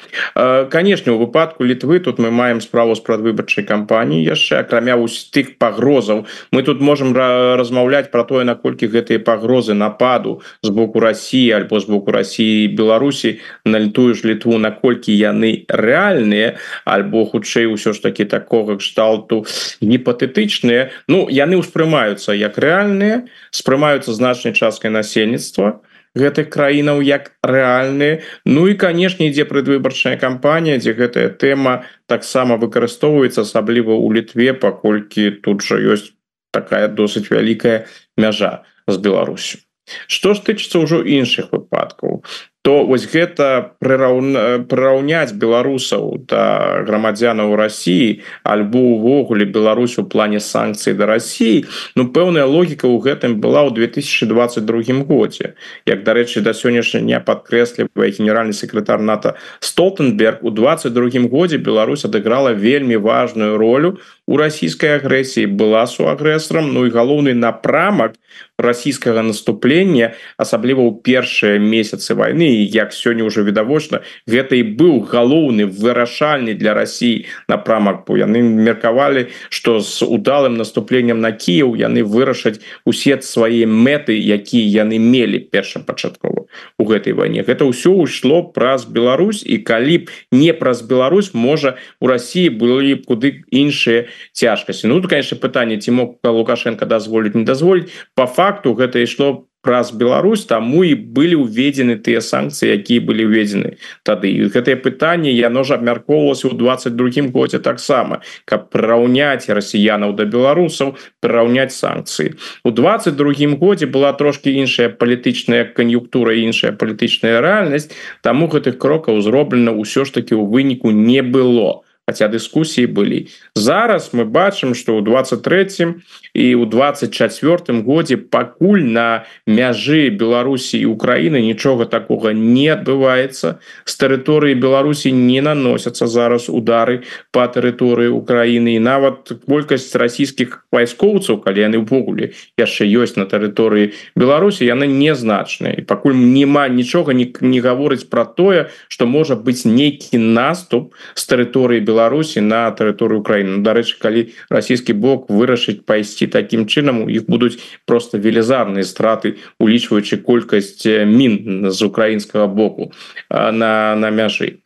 [0.68, 4.96] Канешне у выпадку літвы тут мы маем справу з прадвыбарчай кампаніі яшчэ акрамя
[5.32, 6.26] тых пагрозаў.
[6.52, 7.12] Мы тут можем
[7.58, 13.38] размаўляць про тое наколькі гэтыя пагрозы нападу з боку Росіі альбо з боку Росіі Беларусі
[13.64, 19.44] на літую ж літву наколькі яны рэальныя альбо хутчэй усё ж таки такога кшталту
[19.82, 20.90] гіпатэтычныя.
[21.08, 25.80] Ну яны ўспрымаюцца як рэальныя спрымаюцца значнай часткай насельніцтва
[26.18, 28.20] гэтых краінаў як рэальныя.
[28.44, 35.30] Ну і канешне ідзе предвыбарчная кампанія дзе гэтая тэма таксама выкарыстоўваецца асабліва ў літве паколькі
[35.44, 36.17] тут жа ёсць
[36.58, 37.86] такая досыць вялікая
[38.18, 38.52] мяжа
[38.86, 39.64] з Беларусю.
[40.06, 42.20] Што ж тычыцца ўжо іншых выпадкаў
[42.68, 50.92] то вось гэта прыраўна прыраўняць беларусаў да грамадзянаў Росіі альбо увогуле Беларусь у плане санкцыі
[50.98, 51.64] да Росіі
[51.96, 55.54] Ну пэўная логіка ў гэтым была ў 2022 годзе.
[55.88, 62.52] Як дарэчы да сённяшня не падкрэслівае генеральны секретар НАТО столтенберг у 22 годзе Беларусь адыграла
[62.52, 63.96] вельмі важную ролю
[64.28, 68.20] у расійскай агрэсіі была суагрэсарам Ну і галоўны напрамак
[68.58, 75.64] расійскага наступлення асабліва ў першыя месяцы войны як сёння уже відавочна гэта і быў галоўны
[75.64, 82.60] вырашальны для России напрамак бо яны меркавалі что с удалым наступленнем на Кіев яны вырашаць
[82.84, 89.40] усе свае мэты якія яны мелі першапачаткова у гэтай войне гэта ўсё ўйшло праз Беларусь
[89.46, 94.88] і калі б не праз Беларусь можа у России былі куды іншыя цяжкасці.
[94.88, 97.90] Ну конечно пытанне ці мог лукашенко дазволіць не дазволіць.
[98.14, 103.74] По факту гэта ішло праз Беларусь таму і былі ўведзены тыя санкцыі якія былі ўведзены
[104.06, 104.30] тады.
[104.54, 111.74] Гэтае пытанне яно ж абмяркоўвалася ў 22 годзе таксама каб прыраўняць расіянаў да беларусаў прыраўняць
[111.74, 112.38] санкцыі.
[112.62, 117.90] У 22 годзе была трошки іншая палітычная кан'юктура іншая палітычная рэальнасць
[118.22, 124.16] таму гэтых крокаў зроблена ўсё ж таки у выніку не было хотя дыскусіі былі зараз
[124.16, 126.00] мы бачым что ў 23
[126.32, 133.92] і у 24 годзе пакуль на мяжы Беларусі і Украіны нічога такого не адбываецца з
[134.00, 141.60] тэрыторыі Беларусі не наносятся зараз удары по тэрыторыі Украіны і нават колькасць расійскіх вайскоўцаў калі
[141.60, 147.60] яны ўвогуле яшчэ ёсць на тэрыторыі Беларусі яны незначныя і пакуль няма нічога не, не
[147.60, 151.97] гаворыць про тое что можа быть нейкі наступ з тэрыторыі Беларусі
[152.40, 158.18] на тэрыторыю Украіны дарэчы калі расійскі бок вырашыць пайсці таким чынам у іх будуць просто
[158.18, 162.92] велізарныя страты улічваючы колькасць мін з украінскага боку
[163.30, 164.62] на на мяжы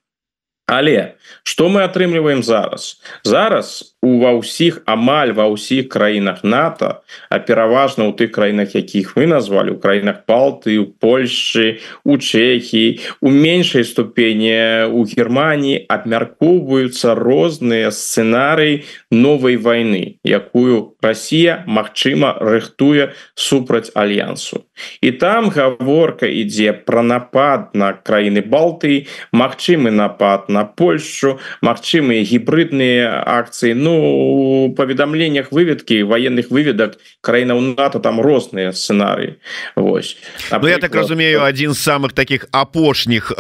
[0.67, 3.01] але что мы атрымліваем зараз?
[3.25, 9.15] Зараз у ва ўсіх амаль ва ўсіх краінах НАТО а пераважна ў тых краінах якіх
[9.15, 17.15] вы назвалі у краінах палты у Польшчы у Чехіі у меншай ступені у Геррманіі абмяркоўваюцца
[17.15, 18.83] розныя сцэнарыі
[19.15, 24.67] новой войны якую Россия Мачыма рыхтуе супраць альянсу.
[25.01, 31.39] І там гаворка ідзе про напад на краіны Балты Мачымы напад на Польшу.
[31.61, 33.75] Магчымыя гібридныя акцыі.
[33.75, 39.37] Ну паведамленнях выведкі военных выведак краінаў НАТО там розныя сцэнарыі.
[39.77, 40.17] Вось.
[40.51, 43.33] Ну, я так разумею один з самых таких апошніх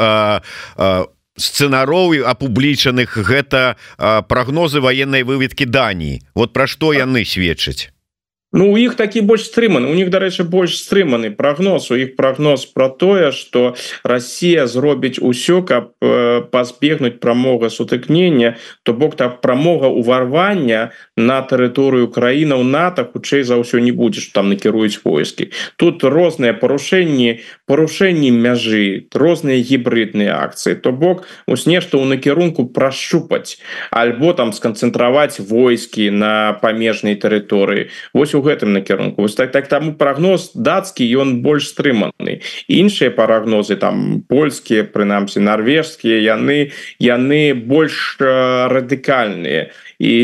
[1.37, 3.77] сцэнароў апублічаных гэта
[4.29, 6.21] прогнозы военной выведкі Даніі.
[6.35, 7.89] Вот пра што яны сведчаць
[8.53, 9.89] Ну у іх такі больш стрыманы.
[9.89, 11.89] У них дарэчы больш стрыманы прогноз.
[11.91, 13.75] У іх прогноз про тое что
[14.05, 22.13] Россия зробіць усё каб э, пазбегнуць прамога сутыкнення то бок так прамога уварвання на тэрыторыю
[22.13, 25.49] краінаў НАТО хутчэй за ўсё не будзеш там накіруюць войскі.
[25.81, 30.77] Тут розныя парушэнні парушэнні мяжы розныя гібридныя акцыі.
[30.77, 33.57] То бок ус нешта ў накірунку прашчупаць
[33.89, 37.89] альбо там сканцэнтраваць войскі на памежнай тэрыторыі.
[38.13, 43.77] Вось у гэтым накірунку вось так так таму прогноз дацкі ён больш стрыманы іншыя парагнозы
[43.77, 49.71] там польскія прынамсі норвежскія яны яны больш радыкальныя
[50.03, 50.15] і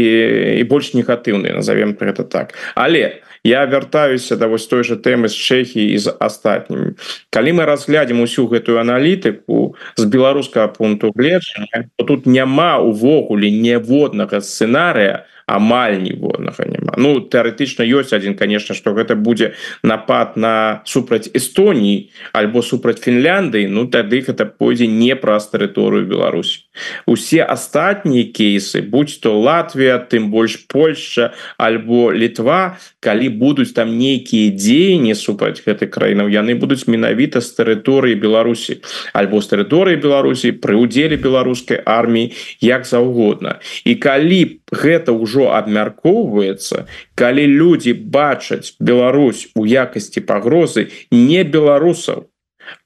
[0.59, 2.55] і больш негатыўныя назовем гэта так.
[2.75, 6.99] Але я вяртаюся да вось той же тэмы з чэхі і з астатнімі
[7.31, 15.25] калі мы разглядзім усю гэтую аналітыку з беларускага пункту гледжання тут няма увогуле ніводнага сцэнарыя
[15.49, 22.13] амаль ніводнага няма Ну тэарэтычна ёсць один конечно что гэта будзе напад на супраць Эстоніі
[22.33, 26.69] альбо супраць Фінляндыі Ну тады гэта пойдзе не праз тэрыторыю Беларусь
[27.07, 34.53] усе астатнія кейсы будь то Латвія тым больш Польша альбо літва калі будуць там нейкія
[34.53, 38.85] дзеянні супраць гэтай краінаў яны будуць менавіта з тэрыторыі Беларусі
[39.17, 46.87] альбо з тэрыторыі Беларусі пры удзеле беларускай арміі як заўгодна і калі гэта ўжо абмяркоўваецца
[47.15, 52.29] калі людзі бачаць Беларусь у якасці пагрозы не беларусаў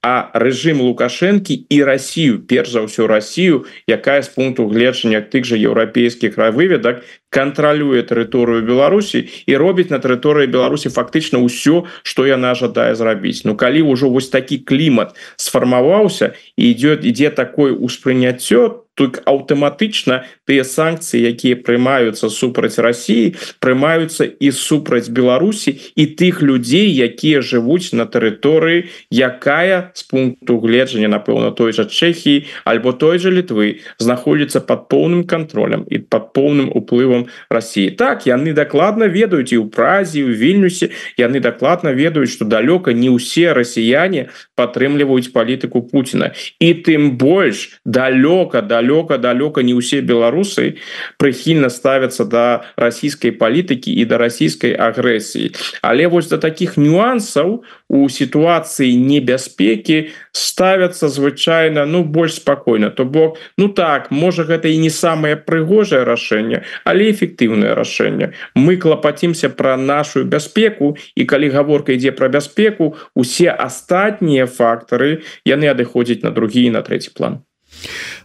[0.03, 5.59] а рэжым лукашэнкі і Россию перш за ўсё Россию якая з пункту гледжання тых же
[5.59, 12.95] еўрапейскіх выведак кантралюе тэрыторыю Беларусі і робіць на тэрыторыі Беларусі фактычна ўсё что яна жадае
[12.95, 13.43] зрабіць.
[13.45, 20.63] Ну калі ўжо вось такі клімат сфармаваўся і идет ідзе такое ўспрыняццё тут аўтаматычна тыя
[20.63, 28.07] санкцыі якія прымаюцца супраць Росіі прымаюцца і супраць Беларусі і тых людзей якія жывуць на
[28.07, 34.87] тэрыторыі якая з пункту гледжання напэўна той жа Чехіі альбо той же літвы знаходзіцца под
[34.87, 37.91] поўным контролем і под поўным уплывам Росіі.
[37.99, 40.95] Так яны дакладна ведаюць і ў празе у вільнюсе.
[41.19, 48.63] Яны дакладна ведаюць что далёка не ўсе расіяне падтрымліваюць палітыку Путина і тым больш далёка
[48.63, 50.77] да далёка далёка не ўсе беларусы
[51.17, 55.55] прыхільна ставятся до расійскай палітыкі і да расійскай агрэсіі.
[55.83, 63.39] Але вось до таких нюансаў у сітуацыі небяспекі ставятся звычайно ну больш спокойно то бок
[63.57, 68.33] ну так можа гэта і не самое прыгожае рашэнне але эфектыўнае рашэнне.
[68.55, 75.73] Мы клапацімся про нашу бяспеку і калі гаворка ідзе про бяспеку усе астатнія фактары яны
[75.73, 77.41] адыходзяць на другі на третий план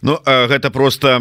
[0.02, 1.18] Ну гэта просто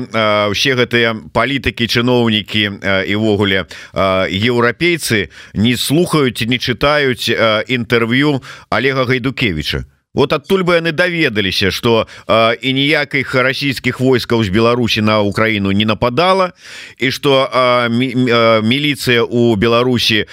[0.53, 2.63] все гэтыя палітыкі чыноўнікі
[3.09, 3.65] івогуле
[3.95, 7.29] еўрапейцы не слухаюць не чытаюць
[7.67, 9.85] інтэрв'ю Олега гайдукевича
[10.17, 15.85] вот адтуль бы яны даведаліся что і ніякіх расійскіх войскаў з Беларусі на Украіну не
[15.85, 16.57] нападала
[16.97, 17.45] і что
[18.65, 20.25] міліцыя у Беларусі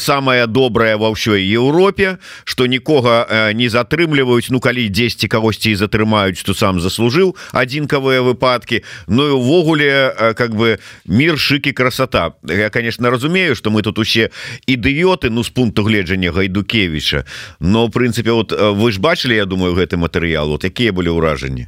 [0.00, 2.16] самая добрая ва ўсёй Еўропе
[2.48, 8.84] что нікога не затрымліваюць Ну калі 10 кагосьці затрымаюць то сам заслужыў адзінкавыя выпадки.
[9.06, 12.32] Ну і увогуле как бы мир шыкі красота.
[12.42, 14.30] Я конечно разумею что мы тут усе
[14.66, 17.26] ідыёты Ну з пункту гледжання гайдукевича.
[17.60, 21.66] Но в прынцыпе вот вы ж бачили я думаю гэты матэрыял вот якія былі ўражанні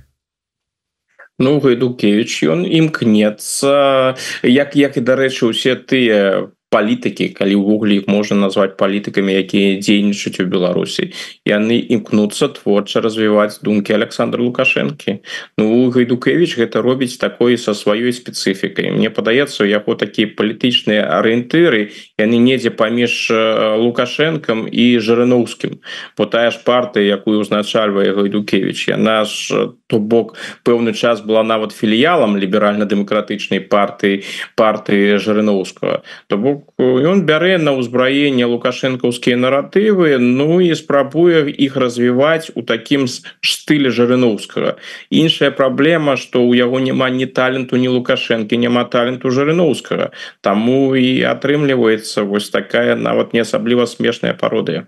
[1.39, 8.49] Ну гайдукевич ён імкнецца як як і дарэчы усе тыя палітыкі калі ўвогуле іх можна
[8.49, 11.13] назваць палітыкамі якія дзейнічаюць у Беларусі.
[11.49, 15.25] Яны імкнуцца творча развіваць думкі Александра лукашэнкі.
[15.57, 18.93] Ну гайдукевич гэта робіць такой са сваёй спецыфікай.
[18.93, 21.91] Мне падаецца у яго такія палітычныя арыентыры
[22.21, 23.33] яны недзе паміж
[23.81, 25.81] лукашэнкам і жырыноўскім
[26.17, 30.37] бо тая ж партыя якую узначальвае гайдукевич яна ж то бок
[30.69, 34.23] пэўны час была нават філіялам ліберальна-дэмакратычнай партыі
[34.55, 42.53] партыі жырыноўскага то бок ён бярэ на ўзбраенне лукашэнкаўскія наратывы Ну і спрабуе іх развіваць
[42.55, 44.77] у такім стылі жырыноўскага
[45.11, 50.13] іншая праблема что у яго няма ні таленту ні лукашэнкі няма таленту жырыноўскага
[50.45, 54.87] Таму і атрымліваецца вось такая нават не асабліва смешная пародыя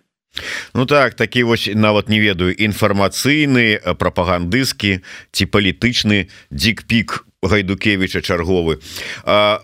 [0.74, 5.00] Ну так такі вось нават не ведаю інфармацыйны прапагандыскі
[5.32, 8.80] ці палітычны дзік-пік гайдукевича чарговы.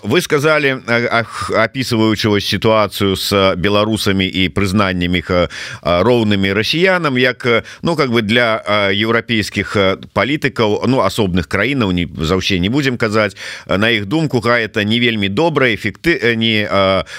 [0.03, 0.81] Вы сказали
[1.53, 5.31] описываючы вось ситуацию с беларусамі і прызнаннямі их
[5.85, 7.45] роўнымі расіянам як
[7.83, 8.65] ну как бы для
[8.97, 9.77] еўрапейскіх
[10.17, 13.37] палітыкаў ну асобных краінаў не заўсе не будем казаць
[13.69, 16.65] на іх думку га это не вельмі добрая эфекты не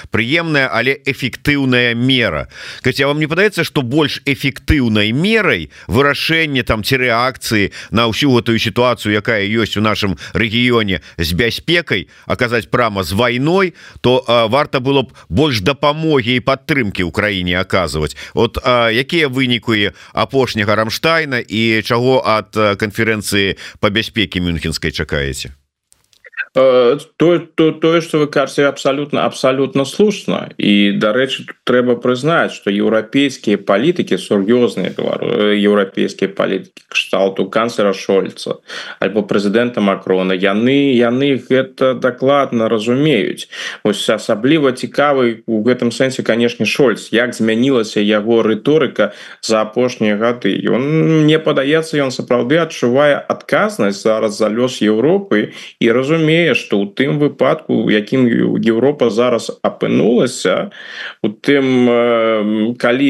[0.09, 2.49] прыемная але эфектыўная мера.
[2.81, 8.57] Хотя вам не падаецца что больш эфектыўнай мерай вырашэнне там ці рэакцыі на ўсю гэтую
[8.57, 14.47] ситуацию якая ёсць у нашем регионе рэгіёне з бяспекай аказаць прама з вайной то а,
[14.47, 21.43] варта было б больш дапамогі і падтрымки ў краіне аказваць от якія вынікуе апошняга рамштайна
[21.43, 25.51] і чаго ад канферэнцыі по бяспеке мюнхенскай чакаеце
[26.53, 30.49] то то тое что вы кажете абсолютно абсолютно слушно.
[30.57, 34.93] І дарэчы трэба прызнаць что еўрапейскія палітыкі сур'ёзныя
[35.53, 38.57] еўрапейскія палітыкі кшталту канцлера шольца
[38.99, 43.49] альбо прэзідэнта макрона яны яны гэта дакладна разумеюць
[43.83, 47.09] ось асабліва цікавы у гэтым сэнсе канешне шольц.
[47.11, 50.53] Як змянілася яго рыторыка за апошнія гады.
[50.63, 56.79] Ён мне падаецца ён сапраўды адчувае адказнасць зараз за лёс Еўропы і разумее разумее что
[56.79, 58.27] у тым выпадку якім
[58.59, 60.71] Еўропа зараз апынулася
[61.23, 63.09] у тым калі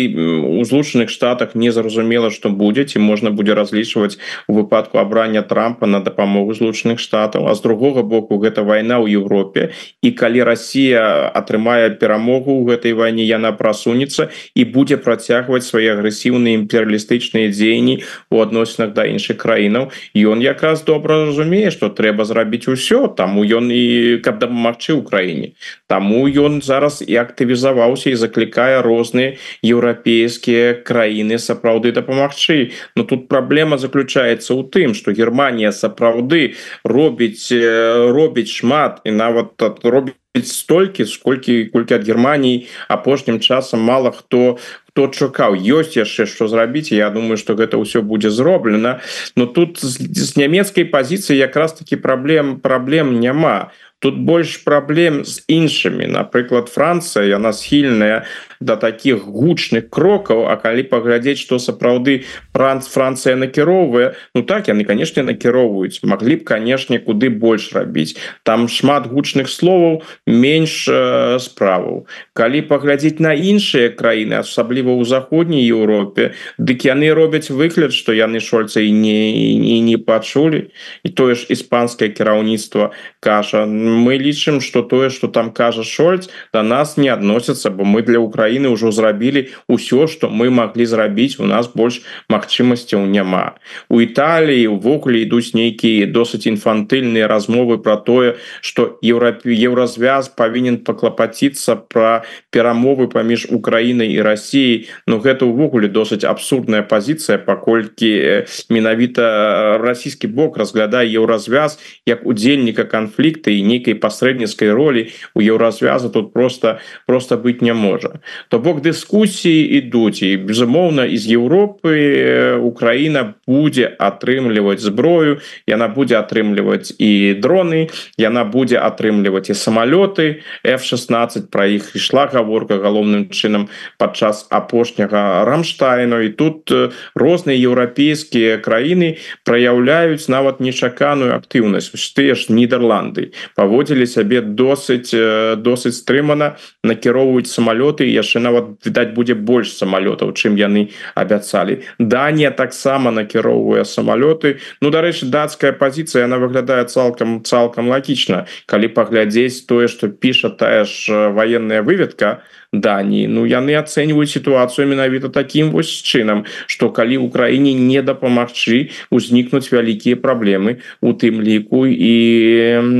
[0.59, 4.17] у злучаных штатах не зразумела что будзе ці можна будзе разлічваць
[4.47, 9.21] у выпадку абрання трампа на дапамогу злучаных штатаў а з другога боку гэта вайна ў
[9.21, 9.71] Еўропе
[10.01, 16.57] і калі Росія атрымае перамогу ў гэтай вайне яна прасунецца і будзе працягваць свае агрэсіўныя
[16.57, 23.07] імперыялістычныя дзеянні у адносінах да іншых краінаў ён якраз добра разумее что трэба зрабіць усё
[23.17, 25.47] таму ён і каб дапамагчы ў краіне
[25.87, 32.71] Таму ён зараз і актывізаваўся і заклікае розныя еўрапейскія краіны сапраўды дапамагчы.
[32.95, 40.17] Но тут праблема заключаецца ў тым что Германія сапраўды робіць робіць шмат і нават робіць
[40.43, 44.57] столькі сколькі колькі ад Германії апошнім часам мало хто
[44.97, 49.05] хто чакаў ёсць яшчэ што зрабіць Я думаю что гэта ўсё будзе зроблена.
[49.37, 53.69] Но тут з, з нямецкай пазіцыі якраз таки праблем праблем няма
[53.99, 58.25] тут больш праблем з іншымі напрыклад Францыя яна схільная
[58.59, 64.85] до таких гучных крокаў А калі паглядзець что сапраўды франц Францыя накіроўвае Ну так яны
[64.85, 72.05] конечно накіроўваюць могли б канешне куды больш рабіць там шмат гучных словаў менш э, справаў
[72.33, 78.39] калі паглядзець на іншыя краіны асабліва ў заходняй Еўропе дык яны робяць выгляд что яны
[78.39, 80.69] шольца і не не, не пачулі
[81.01, 86.63] і тое ж іспанскае кіраўніцтва кажа мы лічым что тое что там кажа шольц до
[86.63, 91.45] нас не адносятся бо мы для Украины ўжо зрабілі ўсё что мы могли зрабіць у
[91.45, 93.55] нас больш магчымасцяў няма.
[93.89, 101.75] У Італіі увогуле ідуць нейкія досыць інфантыльныя размовы про тое что еўрапе еўразвяз павінен паклапаціцца
[101.75, 110.27] про перамовы паміж Украінай і Росіяй но гэта увогуле досыць абсурдная пазіцыя паколькі менавіта расійскі
[110.27, 117.37] бок разглядае еўразвяз як удзельніка канфлікта і нейкай пасрэдніцкай ролі у еўразвяза тут просто просто
[117.37, 118.17] быть не можа
[118.49, 126.97] то бок дыскусіі ідуць і безумоўна из Европы Украина будзе атрымліваць зброю яна будзе атрымліваць
[126.97, 130.41] і дроны яна будзе атрымліваць і самолеты.
[130.63, 133.67] F16 про іх ішла гаворка галоўным чынам
[133.97, 136.71] падчас апошняга рамштайну і тут
[137.15, 143.31] розныя еўрапейскія краіны праяўляюць нават нечаканую актыўнасць тыя ж нідерланды
[143.67, 145.11] паводзілі сябе досыць
[145.59, 146.55] досыць стрымана
[146.87, 154.63] накіроўваюць самалёты яшчэ нават відаць будзе больш самалётаў чым яны абяцалі Данія таксама накіроўвае самалёты
[154.79, 160.87] Ну дарэчы дацкая пазіцыя она выглядае цалкам цалкам лагічна калі паглядзець тое что піша тая
[160.87, 167.17] ж военная выведка то Даніі Ну яны ацэньваюць сітуацыю менавіта таким вось чынам что калі
[167.17, 172.15] Украіне не дапамагчы узнікнуць вялікія праблемы у тым ліку і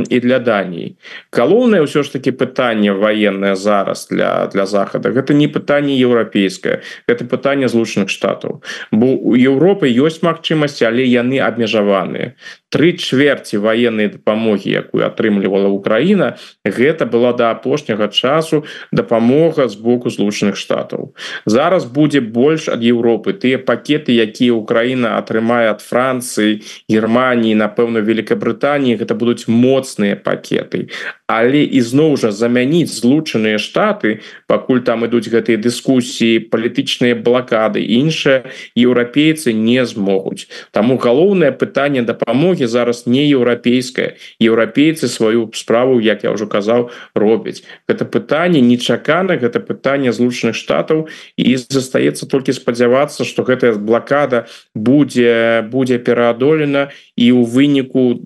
[0.08, 0.96] і для Даніі
[1.32, 7.26] галоўнае ўсё ж таки пытанне военное зараз для для захада гэта не пытанне еўрапейскае это
[7.26, 12.36] пытанне злучаных штатаў бо у Еўропы ёсць магчымасці але яны абмежаваныя.
[12.70, 20.14] Тры чверці военной дапамогі якую атрымлівала Украіна гэта была до апошняга часу дапамога з боку
[20.14, 21.18] злучаных штатаў
[21.50, 23.34] зараз будзе больш ад Европы.
[23.34, 30.94] Тыя пакеты якія Украіна атрымае ад Францыі Германії напэўна Великабрытаніі гэта будуць моцныя пакеты
[31.28, 38.48] але ізноў жа замяніць злучаныя штаты пакуль там ідуць гэтыя дыскусіі палітычныя блакады іншыя
[38.80, 40.48] еўрапейцы не змогуць.
[40.72, 47.60] Таму галоўнае пытанне дапамогі зараз не еўрапейская еўрапейцы сваю справу як я ўжо казаў робяць.
[47.92, 55.60] Гэта пытанне нечакана гэта пытанне злучаных штатаў і застаецца толькі спадзявацца что гэтая блакада будзе
[55.68, 56.88] будзе пераадолена
[57.20, 58.24] і у выніку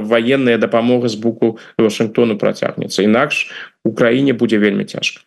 [0.00, 3.02] военная дапамога з боку Вашынгтону працягнецца.
[3.02, 3.50] Інакш
[3.84, 5.20] Украіне будзе вельмі цяжка.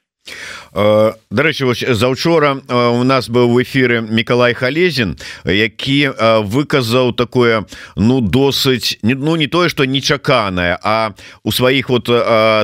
[1.32, 1.66] Дарэчы
[1.97, 6.14] заўчора у нас быў в эфиры Миколай халезін які
[6.45, 7.66] выказаў такое
[7.97, 12.05] ну досыць ну не тое что нечаканае а у сваіх вот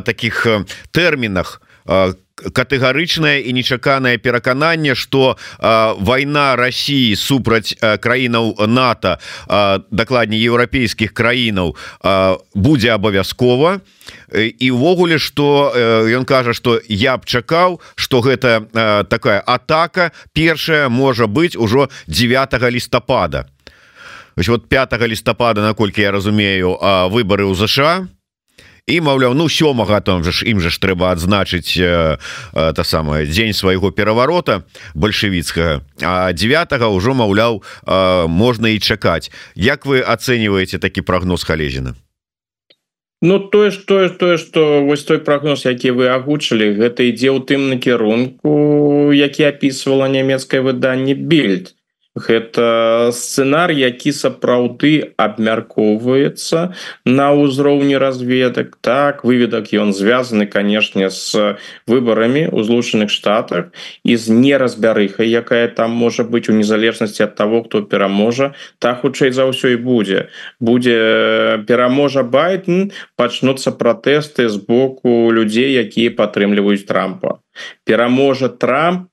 [0.05, 0.45] таких
[0.93, 9.17] тэрмінах как катэгарычнае і нечаканае перакананне что вайна Росіі супраць краінаў НАТО
[9.89, 11.75] дакладней еўрапейскіх краінаў
[12.53, 13.81] будзе абавязкова.
[14.33, 15.73] І увогуле что
[16.05, 18.69] ён кажа что я б чакаў что гэта
[19.09, 23.47] такая атака першая можа быть ужо 9 лістапада.
[24.37, 26.77] Вот 5 лістапада наколькі я разумею
[27.09, 28.16] выборы ў ЗША то
[28.87, 32.83] і маўляў ну сёмага там же ж ім же ж трэба адзначыць э, э, та
[32.83, 34.63] самая дзень свайго пераварота
[34.95, 35.83] бальшавіцкага.
[36.01, 39.29] А 9 ўжо маўляў э, можна і чакаць.
[39.55, 41.95] Як вы ацэньваеце такі прагноз халезіна
[43.21, 47.41] Ну тое ж тое тое что вось той прагноз які вы агучылі гэта ідзе ў
[47.43, 51.73] тым накірунку які опісвала нямецкае выданне бельд
[52.17, 56.73] гэта сцэнар які сапраўды абмяркоўваецца
[57.05, 58.77] на ўзроўні разведак.
[58.81, 61.55] Так выведак ён звязаны канешне з
[61.85, 63.71] выбарамі у злучаных штатах
[64.03, 69.31] і з неразбярыхай якая там можа быць у незалежнасці ад того хто пераможа так хутчэй
[69.31, 70.27] за ўсё і будзе.
[70.59, 77.39] Будзе пераможа байден пачнуцца пратэсты з боку людзей якія падтрымліваюць трампа
[77.83, 79.07] пераможа Трамп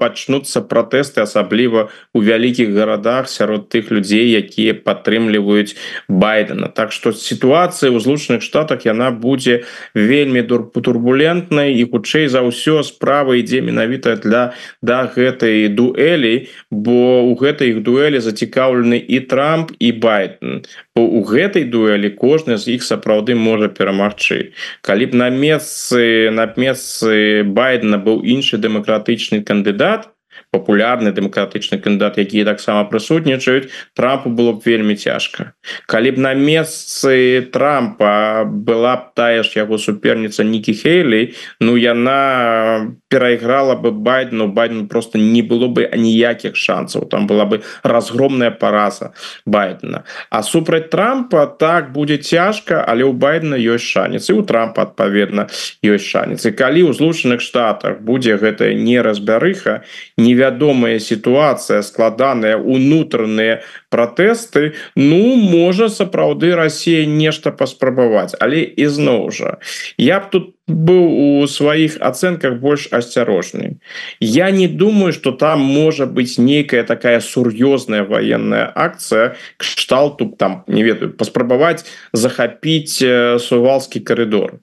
[0.00, 5.76] пачнуцца пратэсты асабліва у вялікіх гарадах сярод тых людзей якія падтрымліваюць
[6.08, 12.82] байдена Так што сітуацыя ў злучаных штатах яна будзе вельмі турбулентнай і хутчэй за ўсё
[12.86, 19.72] справа ідзе менавіта для да гэтай дуэлі бо у гэтай іх дуэлі зацікаўлены і Трамп
[19.78, 20.62] і байден
[21.00, 24.52] бо у гэтай дуэлі кожны з іх сапраўды можа перамагчы.
[24.84, 30.10] Калі б на месцы на месцы байдена быў іншы дэмакратычны кандыдат
[30.52, 35.52] папулярны дэмакратычны кандыдат якія таксама прысутнічаюць трампу было б вельмі цяжка.
[35.86, 42.92] Калі б на месцы трампа была б тая ж яго суперніца нікі хейлей ну яна
[43.10, 47.04] перайграла бы байдену байден просто не было бы аніякіх шансаў.
[47.04, 49.12] Там была бы разгромная параза
[49.44, 50.04] байдена.
[50.30, 55.48] А супраць трампа так будзе цяжка але у байдена ёсць шанец і у трампа адпаведна
[55.84, 56.46] ёсць шанец.
[56.46, 59.84] І калі ў злучаных штатах будзе гэтая неразбярыха
[60.16, 63.60] не невядомая сітуацыя складаная унутраныя
[63.90, 68.34] пратэсты ну можа сапраўды Росія нешта паспрабаваць.
[68.40, 69.58] Але ізноў жа
[69.98, 73.82] я б тут быў у сваіх ацэнках больш асцярожны.
[74.20, 80.82] Я не думаю что там можа быть нейкая такая сур'ёзная военная акция кшталту там не
[80.82, 83.02] ведаю паспрабаваць захапіць
[83.42, 84.60] сувалскі коридор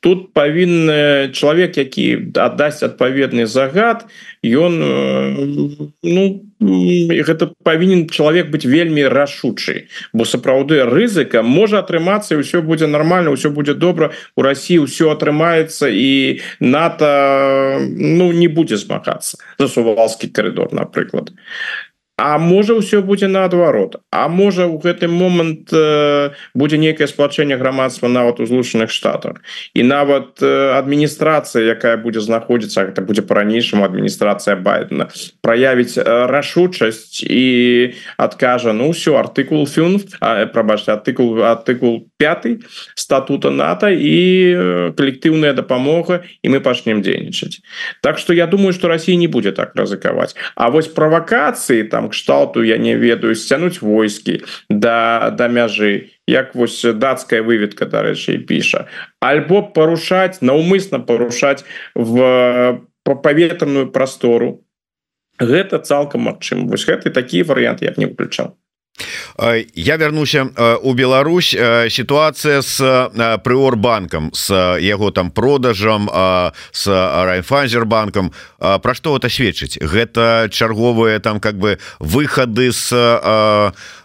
[0.00, 4.06] тут павінны чалавек які аддасць адпаведны загад
[4.42, 4.78] ён
[6.02, 6.24] ну
[6.60, 9.88] гэта павінен чалавек быць вельмі рашучы.
[10.12, 14.12] Бо сапраўды рызыка можа атрымацца ўсё будзе нормально ўсё будзе добра.
[14.36, 19.36] У Росіі ўсё атрымаецца і нато ну не будзе змагацца.
[19.58, 21.32] За сувалскі коридор напрыклад
[22.16, 24.00] А можа ўсё будзе наадварот.
[24.08, 29.44] А можа у гэты момант э, будзе нейкае сплачэнне грамадства нават у злучаных штатах.
[29.76, 35.12] І нават э, адміністрацыя якая будзе знаходзіцца это будзе по-ранейшаму адміністрацыя байдена
[35.44, 40.00] праявіць э, рашучасць і адкажа ну все артыкул фюн
[40.56, 42.46] прабачце артыкул артыкул 5
[42.94, 44.18] статута нато і
[44.56, 47.60] э, калектыўная дапамога і мы пачнем дзейнічаць
[48.00, 52.62] Так что я думаю что Россия не будзе так рызыкаваць А вось правакацыі там кшталту
[52.62, 58.86] я не ведаю сцянуть войскі да да мяжы як вось датская выведка дарэчы піша.
[59.20, 61.64] Альбо парушаць наўмысна парушаць
[61.94, 64.66] в паветраную прастору.
[65.38, 68.56] Гэта цалкам магчым вось гэты такі варыянт я не выключал
[69.74, 70.48] я вярнуся
[70.82, 71.50] у Беларусь.
[71.90, 73.10] Сітуацыя с
[73.44, 76.08] прыорбанкам с яго там продажам
[76.72, 82.88] с райфайзербанкам Пра што это сведчыць гэта чарговыя там как бы выхады с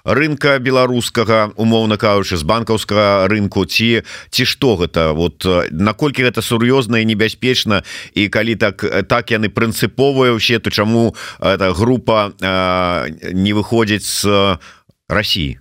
[0.04, 3.66] рынка беларускага умоўна кажучы з банкаўскага рынку.
[3.66, 7.84] Ці ці што гэта вот наколькі гэта сур'ёзна і небяспечна
[8.14, 12.36] і калі так так яны прынцыповыя ўсе то чаму эта група
[13.32, 14.60] не выходзіць з
[15.12, 15.61] России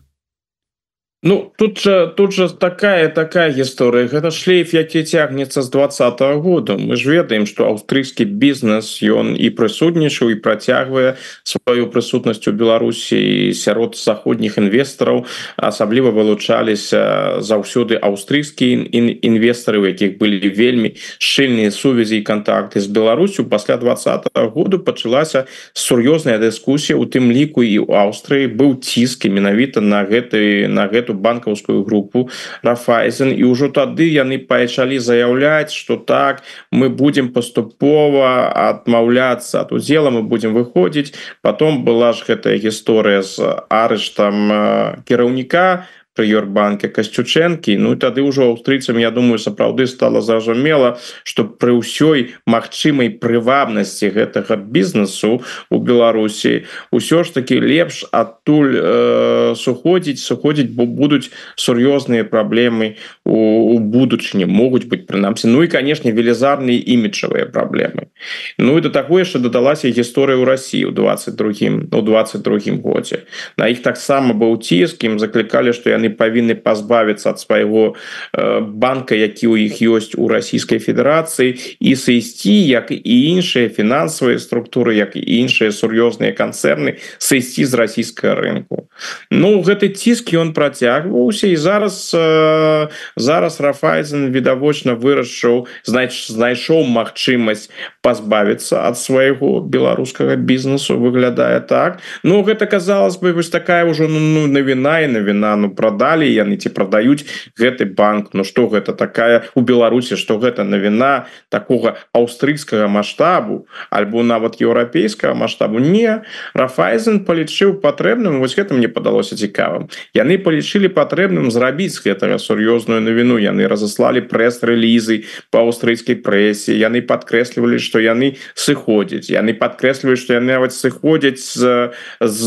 [1.22, 4.08] Ну тут же тут же такая такая гісторыя.
[4.08, 6.78] Гэта шлейф які цягнецца з двадцатого года.
[6.80, 13.52] Мы ж ведаем что аўстрыйскі бізнес ён і прысутнічаў і працягвае сваю прысутнасць у Беларусі
[13.52, 15.28] сярод заходніх інвестараў
[15.60, 18.88] асабліва вылучаліся заўсёды аўстрыйскія
[19.20, 23.44] інвестары у якіх былі вельмі шчыльныя сувязі і контакты з Беларусю.
[23.44, 25.44] Пасля двадцатого году пачалася
[25.76, 31.09] сур'ёзная дыскусія у тым ліку і у Аўстрыі быў ціск менавіта на гэты на гэту
[31.10, 32.30] эту банкаўскую групу
[32.62, 39.60] рафайзен і ўжо тады яны пачалі заяўляць что так мы будем паступова адмаўляцца.
[39.60, 41.14] От удзела мы будем выходзіць.
[41.42, 45.86] Потом была ж гэтая гісторыя з арыштам кіраўніка
[46.20, 53.08] прыёрбанке касцючэнкі Ну тады ўжо аўстрыйцам Я думаю сапраўды стала зразумела что пры ўсёй магчымай
[53.16, 55.40] прывабнасці гэтага бізнесу
[55.70, 63.74] у Беларусі ўсё ж таки лепш адтуль э, суходзіць суходзіць бо будуць сур'ёзныя праблемы у,
[63.74, 65.48] у будучыні могуць быць прынамсі.
[65.48, 68.10] Ну і канешне велізарныя іміджавыя праблемы.
[68.58, 73.24] Ну і да таго яшчэ дадалася гісторыя ў Росіі у 22 у 22 годзе.
[73.56, 77.94] На іх таксама быў ціск ім заклікалі што яны павінны пазбавіцца ад свайго
[78.32, 84.38] э, банка які ў іх ёсць у расійскай федэрацыі і сысці як і іншыя фінансавыя
[84.38, 88.90] структуры як і іншыя сур'ёзныя канцэрны сысці з расійскага рынку
[89.30, 97.70] Ну гэты ціск ён працягваўся і зараз э, зараз рафайзен відавочна вырашыў знач знайшоў магчымасць
[98.02, 102.00] пазбавіцца ад свайго беларускага бізнесу выглядае так.
[102.22, 106.54] Ну гэта казалось бы вось такая ўжо ну, ну навіна і навіна ну прадалі яны
[106.56, 107.26] ці прадаюць
[107.58, 108.30] гэты банк.
[108.32, 115.34] Ну что гэта такая у Беларусі что гэта навіна такого аўстрыйскага маштабу альбо нават еўрапейскага
[115.34, 115.82] маштабу?
[115.82, 116.22] Не.
[116.54, 119.90] Рафайзен палічыў патрэбным вось гэта мне падалося цікавым.
[120.14, 123.38] Яны палічылі патрэбным зрабіць гэтага сур'ёзную навіну.
[123.42, 129.26] Яны разаслалі прэс-рэлізы по аўстрыйскай прэсе яны подкрэслівалі что яны сыходзяць.
[129.26, 132.46] Яны подкрэсліваюць что яны нават сыходзяць з з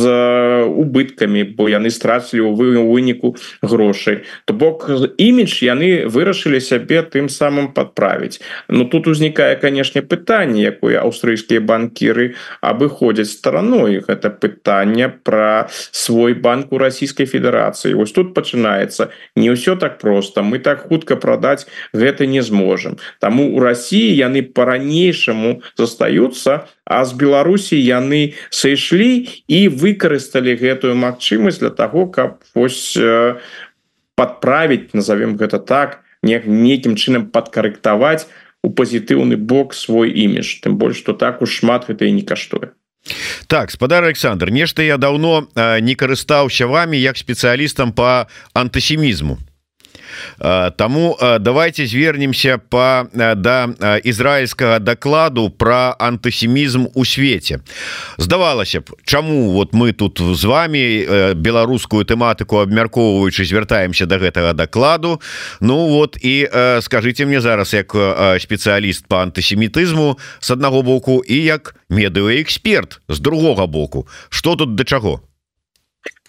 [0.64, 2.80] убыткамі бо яны страцілі у вы
[3.62, 4.24] грошай.
[4.46, 11.00] То бок імідж яны вырашылі сябе тым самым подправіць но тут узнікае канешне пытанне якое
[11.02, 14.02] аўстрыйскія банкіры абыходзяць стараной.
[14.04, 19.10] Гэта пытанне про свой банк у Расійскай Федерацыі ось тут пачынаецца.
[19.36, 22.98] Не ўсё так просто мы так хутка продать гэта не зможам.
[23.20, 31.60] Таму у Росіі яны по-ранейшаму застаюцца а з Беларусі яны сышлі і выкарысталі гэтую магчымасць
[31.60, 33.40] для того каб вось э,
[34.16, 38.28] подправіць назовем гэта так не нейкім чынам падкарэктаваць
[38.64, 40.64] у пазітыўны бок свой імідж.
[40.64, 42.72] Тым больш что так уж шмат гэта і не каштуе.
[43.48, 49.38] Так спадар Александр нешта я давно э, не карыстаўся вами як спецыялістам по антысемізму
[50.38, 53.70] Таму давайте звернемся по да
[54.04, 57.60] ізраильскага докладу про антысемізм у свете.
[58.18, 65.22] Здавалася б чаму вот мы тут з вами беларускую тэматыку абмяркоўваючы звяртаемся до гэтага докладу.
[65.62, 66.50] Ну вот і
[66.82, 73.68] скажите мне зараз як спецыяліст по антысемітызму с аднаго боку і як медыаэксперт з другога
[73.68, 74.08] боку.
[74.30, 75.22] Что тут да чаго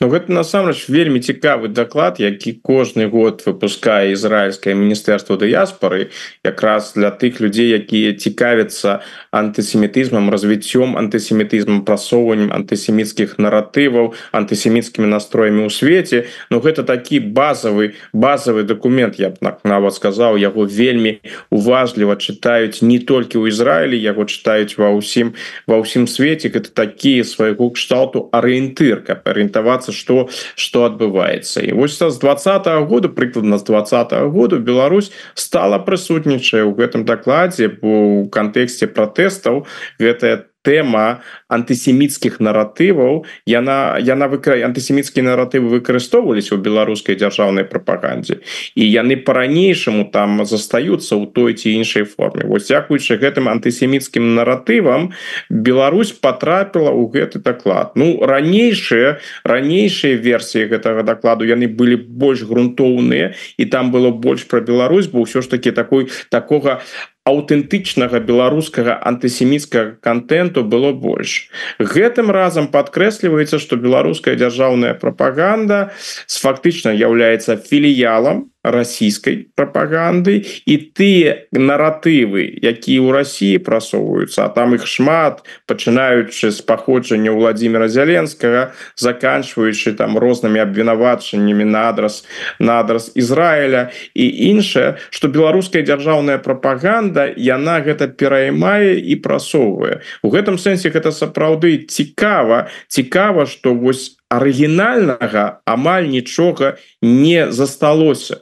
[0.01, 6.11] Ну, гэта насамрэч вельмі цікавы даклад які кожны год выпускае ізраильскае міністэрства дыяспоры
[6.43, 15.71] якраз для тых людзей якія цікавяцца антысемітызмам развіццём антысемітызмам прасоўваннем антысеміцкіх наратываў антысеміцкімі настроямі ў
[15.75, 16.19] свеце
[16.51, 21.19] Ну гэта такі базавы базавы документ я б нават сказаў яго вельмі
[21.51, 25.35] уважліва чытаюць не толькі ў Ізраілі яго чытаюць ва ўсім
[25.67, 31.99] ва ўсім свеце это такія свайго кшталту арыентыр каб арыентавацца что что адбываецца і вось
[31.99, 38.87] з двадцатого года прыкладна з двадцатого года Беларусь стала прысутнічае ў гэтым дакладзе у кантэксце
[39.25, 39.65] пратэстаў
[39.99, 41.21] гэтая тэма
[41.53, 48.41] антысеміцкіх наратываў яна яна выкра антысеміцкія наратывы выкарыстоўваліся ў беларускай дзяржаўнай прапагандзе
[48.73, 52.49] і яны по-ранейшаму там застаюцца ў той ці іншай форме.
[52.49, 55.13] Вось дзякуючы гэтым антысеміцкім наратывам
[55.53, 63.37] Беларусь потрапіла ў гэты доклад ну ранейшыя ранейшыя версіі гэтага докладу яны былі больш грунтоўныя
[63.61, 66.81] і там было больш про Беларусь бо ўсё ж таки такой такога
[67.25, 71.49] аўтэнтычнага беларускага антысеміцкага контенту было больш.
[71.81, 75.93] Гэтым разам подкрэсліваецца что беларуская дзяржаўная прапаганда
[76.27, 84.73] с фактычна является філіялам расійскай прапаганды і тыя наратывы якія ў Росіі прасоўваюцца а там
[84.75, 92.25] іх шмат пачынаючы з паходжання владимира зяленскага заканчваючы там рознымі абвінавачаннямі на адрас
[92.59, 100.01] на адрас Ізраіля і іншае что беларуская дзяржаўная прапаганда яна гэта пераймае і прасоўвае.
[100.25, 108.41] У гэтым сэнсе гэта сапраўды цікава цікава что вось арыгінальнага амаль нічога не засталося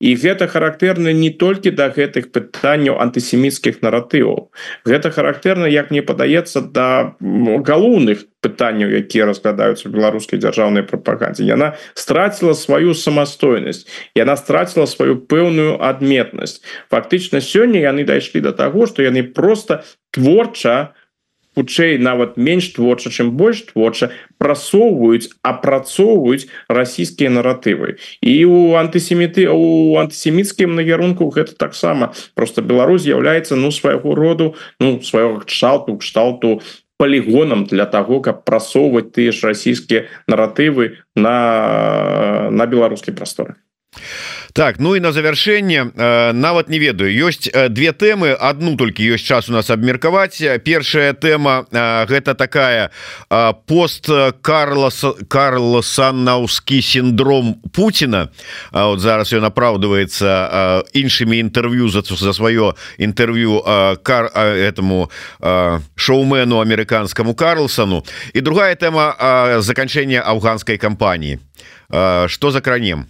[0.00, 4.48] і гэта характэрна не толькі да гэтых пытанняў антысеміцкіх наратываў.
[4.88, 11.44] Гэта характэрна як мне падаецца да галоўных пытанняў якія разглядаюцца беларускай дзяржаўнай прапагандзе.
[11.44, 13.84] Яна страціла сваю самастойнасць
[14.16, 16.64] яна страціла сваю пэўную адметнасць.
[16.88, 20.96] Фактычна сёння яны дайшлі до таго што яны просто творча
[21.54, 27.98] хутчэй нават менш творча чым больш творча прасоўваюць апрацоўваюць расійскія наратывы.
[28.22, 32.12] І у антысеміты у антысеміцкім накірунку гэта таксама.
[32.34, 36.60] Просто Беларусь з'яўляецца ну свайго роду ну свайго кшталту кшталту
[37.00, 43.56] полигонам для того каб прасоўваць тыя ж расійскія наратывы на на беларускі прасторы
[44.52, 47.10] так ну і на завершэнне э, нават не ведаю.
[47.10, 50.42] Ёсць э, две тэмы одну толькі ёсць час у нас абмеркаваць.
[50.64, 52.90] Першая тэма э, гэта такая
[53.30, 54.08] э, пост
[54.42, 58.30] Карлос Карло саннаўскі синдром Путина
[58.72, 64.70] А вот зараз ён апраўдываецца э, іншымі інтэрв'ю за за сваё інтэрв'ю э, кар э,
[64.70, 71.38] этому э, шоумену амерыканскому Карлсону і другая тэма э, заканчэння афганскай кампаніі.
[71.90, 73.06] Э, что за кранем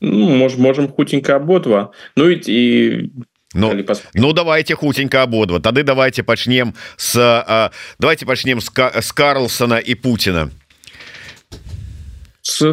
[0.00, 1.92] ну, мож, можем хутенько ободва.
[2.16, 3.10] Ну ведь и
[3.54, 3.72] Ну,
[4.14, 5.60] ну давайте хутенько ободва.
[5.60, 8.70] Тады давайте пачнем с давайте пачнем с,
[9.00, 10.50] с Карлсона и Путина.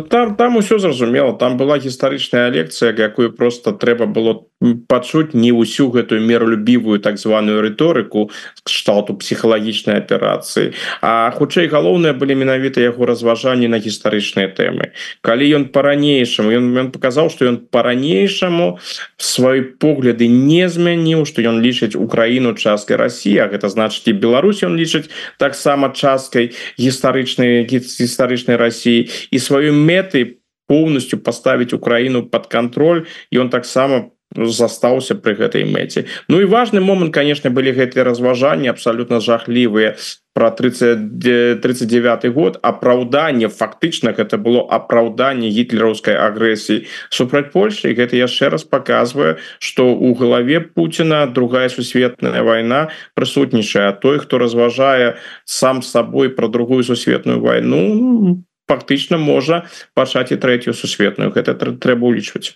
[0.09, 4.47] Там там усё зразумела там была гістарычная лекцыя якую просто трэба было
[4.87, 8.29] пачуць не ўсю гэтую меролюбівую так званую рыторыку
[8.63, 14.93] кшталту псіхалагічнай аперацыі А хутчэй галоўныя былі менавіта яго разважанні на гістарычныя тэмы.
[15.25, 18.77] Калі ён по-ранейшаму ён, ён показаў что ён по-ранейшаму
[19.17, 24.77] свой погляды не змяніў что ён лічыць Украіну часткай России гэта значыць і Беларусь он
[24.77, 25.09] лічыць
[25.41, 30.37] таксама часткай гістарычнай гістарычнай России і сваёй мэты
[30.67, 36.05] полностью поставить Украіну под контроль і он таксама по застаўся при гэтай мэце.
[36.27, 39.95] Ну і важный момант конечно были гэтыя разважанні абсолютно жахлівыя
[40.33, 42.59] про 30 39 год.
[42.61, 47.93] Апраўданне фактычна гэта было апраўданне гітлераўскай агрэсіі супраць Польши.
[47.93, 53.91] Гэта яшчэ раз показвае что у галаве Путина другая сусветная война прысутнічае.
[53.99, 60.73] Той хто разважае сам с собой про другую сусветную войну фактычна можа пачаць і третью
[60.73, 61.31] сусветную.
[61.35, 62.55] Гэта трэба улічваць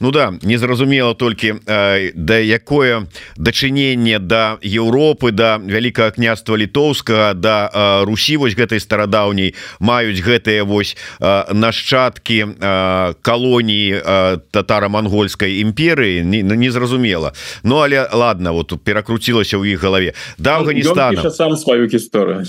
[0.00, 7.70] Ну да незразумела толькі э, да якое дачыненне да Еўропы да вялікага княства літоўскага да
[7.72, 16.24] э, Русі вось гэтай старадаўняй маюць гэтыя вось э, нашчадкі э, калоніі э, татара-мангольскай імперыі
[16.24, 17.32] незразумела.
[17.62, 20.12] Не Ну але ладно вот перакруцілася ў іх галаве.
[20.38, 21.30] Да Афганістана.
[21.30, 22.44] Сам сваю гісторыю.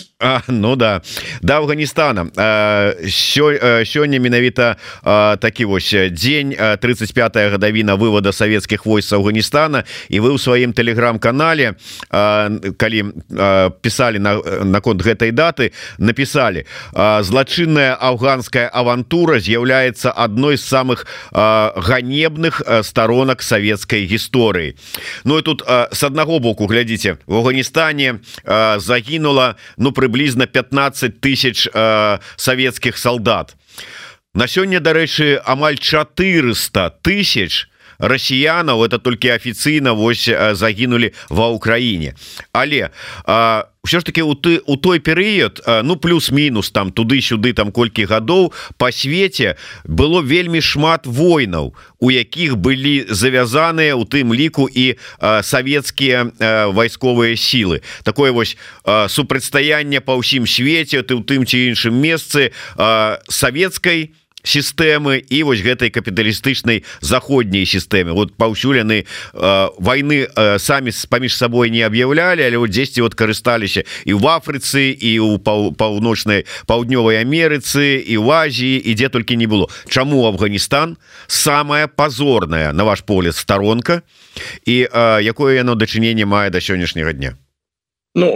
[0.47, 1.01] Ну да.
[1.41, 3.09] Да Афганістана э,
[3.85, 10.35] сёння менавіта э, такі вось дзень 30 35 гадавіна вывода савецкіх войск Афганістана і вы
[10.35, 11.75] ў сваім телеграм-канале
[12.79, 12.99] калі
[13.81, 16.65] писали на наконт гэтай даты написали
[16.95, 24.75] злачынная афганская авантура з'яўляецца адной з самых ганебных сторонок савецкай гісторыі
[25.23, 28.19] Ну і тут с аднаго боку глядзіце в Афганістане
[28.77, 31.67] загінула ну прыблізна 15 тысяч
[32.37, 33.55] савецкіх солдат
[34.35, 42.19] на сёння дарэчы амаль 400 тысяч расіянаў это толькі афіцыйна вось загінулі ва ўкраіне.
[42.51, 42.91] Але
[43.85, 48.51] ўсё ж таки у ты у той перыяд ну плюс-мінус там туды-сюды там колькі гадоў
[48.75, 49.55] по свеце
[49.85, 51.71] было вельмі шмат войнаў
[52.03, 56.35] у якіх былі завязаныя у тым ліку і савецкія
[56.75, 57.79] вайсковыя сілы.
[58.03, 62.51] Такое вось супрацьстаянне па ўсім свеце ты ў тым ці іншым месцы
[63.29, 70.93] савецкай у сістэмы і вось гэтай капіталістычнай заходняй сістэме вот паўсюляны э, войны э, самі
[71.09, 76.45] паміж сабой не аб'яўлялі але вот 10 вот карысталіся і в Афрыцы і у паўночнай
[76.67, 79.67] паўднёвай Амерыцы і в Азіі і дзе толькі не было.
[79.89, 84.01] Чаму Афганістан самая позорная на ваш погляд сторонка
[84.65, 87.35] і э, якое яно дачыненне мае да сённяшняга дня
[88.17, 88.31] Ну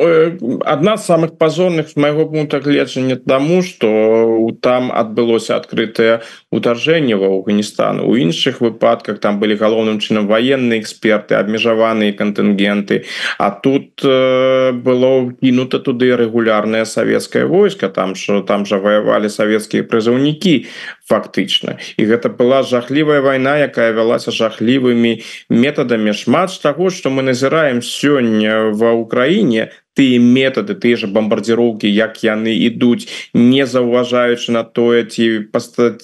[0.65, 6.19] одна з самых пазорных з майго пункта гледжання таму что там адбылося адкрытае
[6.51, 13.05] утаржэнне в Афганістан у іншых выпадках там былі галоўным чынам военные эксперты абмежаваныя кантынгенты
[13.38, 19.84] А тут э, было кінута туды рэгулярное савецкае войска там что там жа воевалі савецкія
[19.84, 20.67] прызыўнікі
[21.10, 21.82] фактычна.
[21.97, 26.14] І гэта была жахлівая вайна якая вялася жахлівымі метадамі.
[26.14, 32.23] Шмат з таго что мы назіраем сёння ва Украіне тыя метады тыя же бомбардзіроўкі як
[32.23, 35.49] яны ідуць не заўважаючы на тое ці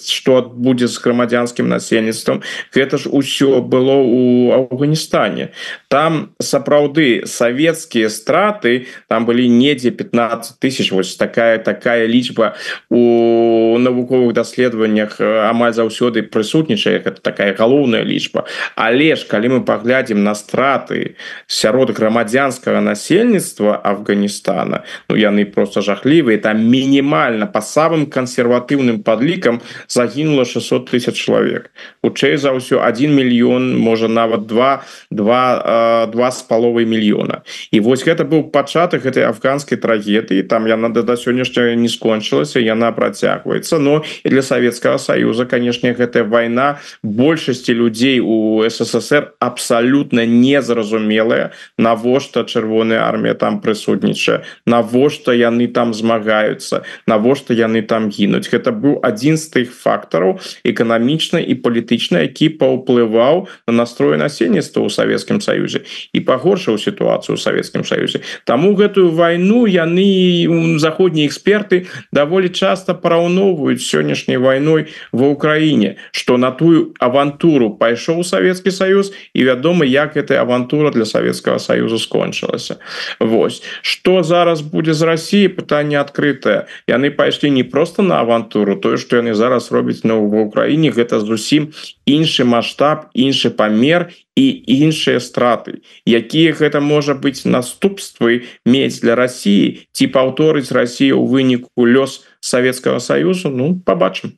[0.02, 2.42] что будзе з грамадзянскім насельніцтвам
[2.74, 5.52] гэта ж усё было у Афганістане.
[5.88, 12.56] Там сапраўды савецкія страты там былі недзе 15 тысяч вось такая такая лічба
[12.90, 18.44] у навуковых даследаваннях амаль заўсёды прысутнічае это такая галоўная лічба.
[18.76, 21.16] Але ж калі мы паглядзім на страты
[21.46, 24.82] сярод грамадзянскага насельніцтва Афганистана.
[25.08, 26.38] Ну яны просто жахлівыя.
[26.38, 31.70] Там мінімальна по самым кансерватыўным подлікам загінула 600 тысяч чалавек.
[32.02, 37.42] Хутчэй за ўсё 1 мільён можа нават два два два з паловай мільёна.
[37.70, 40.42] І вось гэта быў пачатак этой афганскай трагедыі.
[40.42, 43.78] Там яна да сённяшняя не скончылася яна працягваецца.
[43.78, 51.52] Но і для Савецкага союза канешне гэтая вайна большасці людзей у ссср абсалютна незразумелая.
[51.78, 54.46] Навошта чырвоная армія там прысутнічае.
[54.70, 56.86] Навошта яны там змагаюцца?
[57.10, 58.46] Навошта яны там гінуць?
[58.46, 64.90] Гэта быў адзін з тых фактараў эканамічна і палітычна які паўплываў на настрой насельніцтва ў
[64.90, 68.22] савецкім саюзе і пагоршыў сітуацыю ў савецкім саюзе.
[68.44, 76.50] Таму гэтую вайну яны заходнія эксперты даволі часта параўноўваюць сённяшняй вайной ва ўкраіне что на
[76.50, 82.78] тую авантуру пайшоў савецкі саюз і вядома як эта авантура для савецкага саюза скончылася.
[83.20, 88.76] Вось ёсць что зараз будзе з Росіі пытанне адкрытае яны пайшлі не просто на авантуру
[88.76, 91.72] тое что яны зараз робяць на ва ўкраіне гэта зусім
[92.06, 95.80] іншы масштаб іншы памер і іншыя страты.
[96.04, 103.00] Якія гэта можа быць наступствы мець для Росіі ці паўторыць Росію у выніку лёс Савецкага
[103.00, 104.36] союзу Ну побачым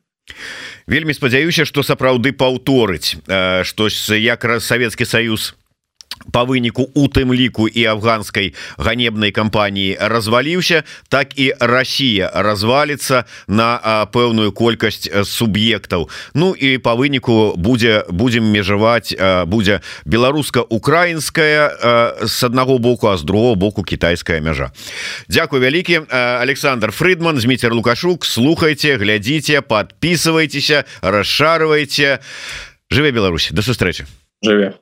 [0.86, 3.18] вельмі спадзяюся что сапраўды паўторыць
[3.64, 5.57] штось якраз Савецкі союз
[6.32, 14.06] по выніку у тым ліку і афганскай ганебнай кампаніі разваліўся так і Росія развалится на
[14.12, 19.14] пэўную колькасць суб'ектаў Ну і по выніку будзе будем межаваць
[19.46, 24.72] будзе беларуска-украінская с аднаго боку а з другого боку китайская мяжа
[25.28, 28.24] Дякую вялікі Александр Фридман змейцер лукашук.
[28.24, 32.20] Слухайте глядзіце подписывайтеся расшарывайте
[32.90, 33.48] жыве Беларусь.
[33.52, 34.06] До сустрэчы
[34.42, 34.74] жыве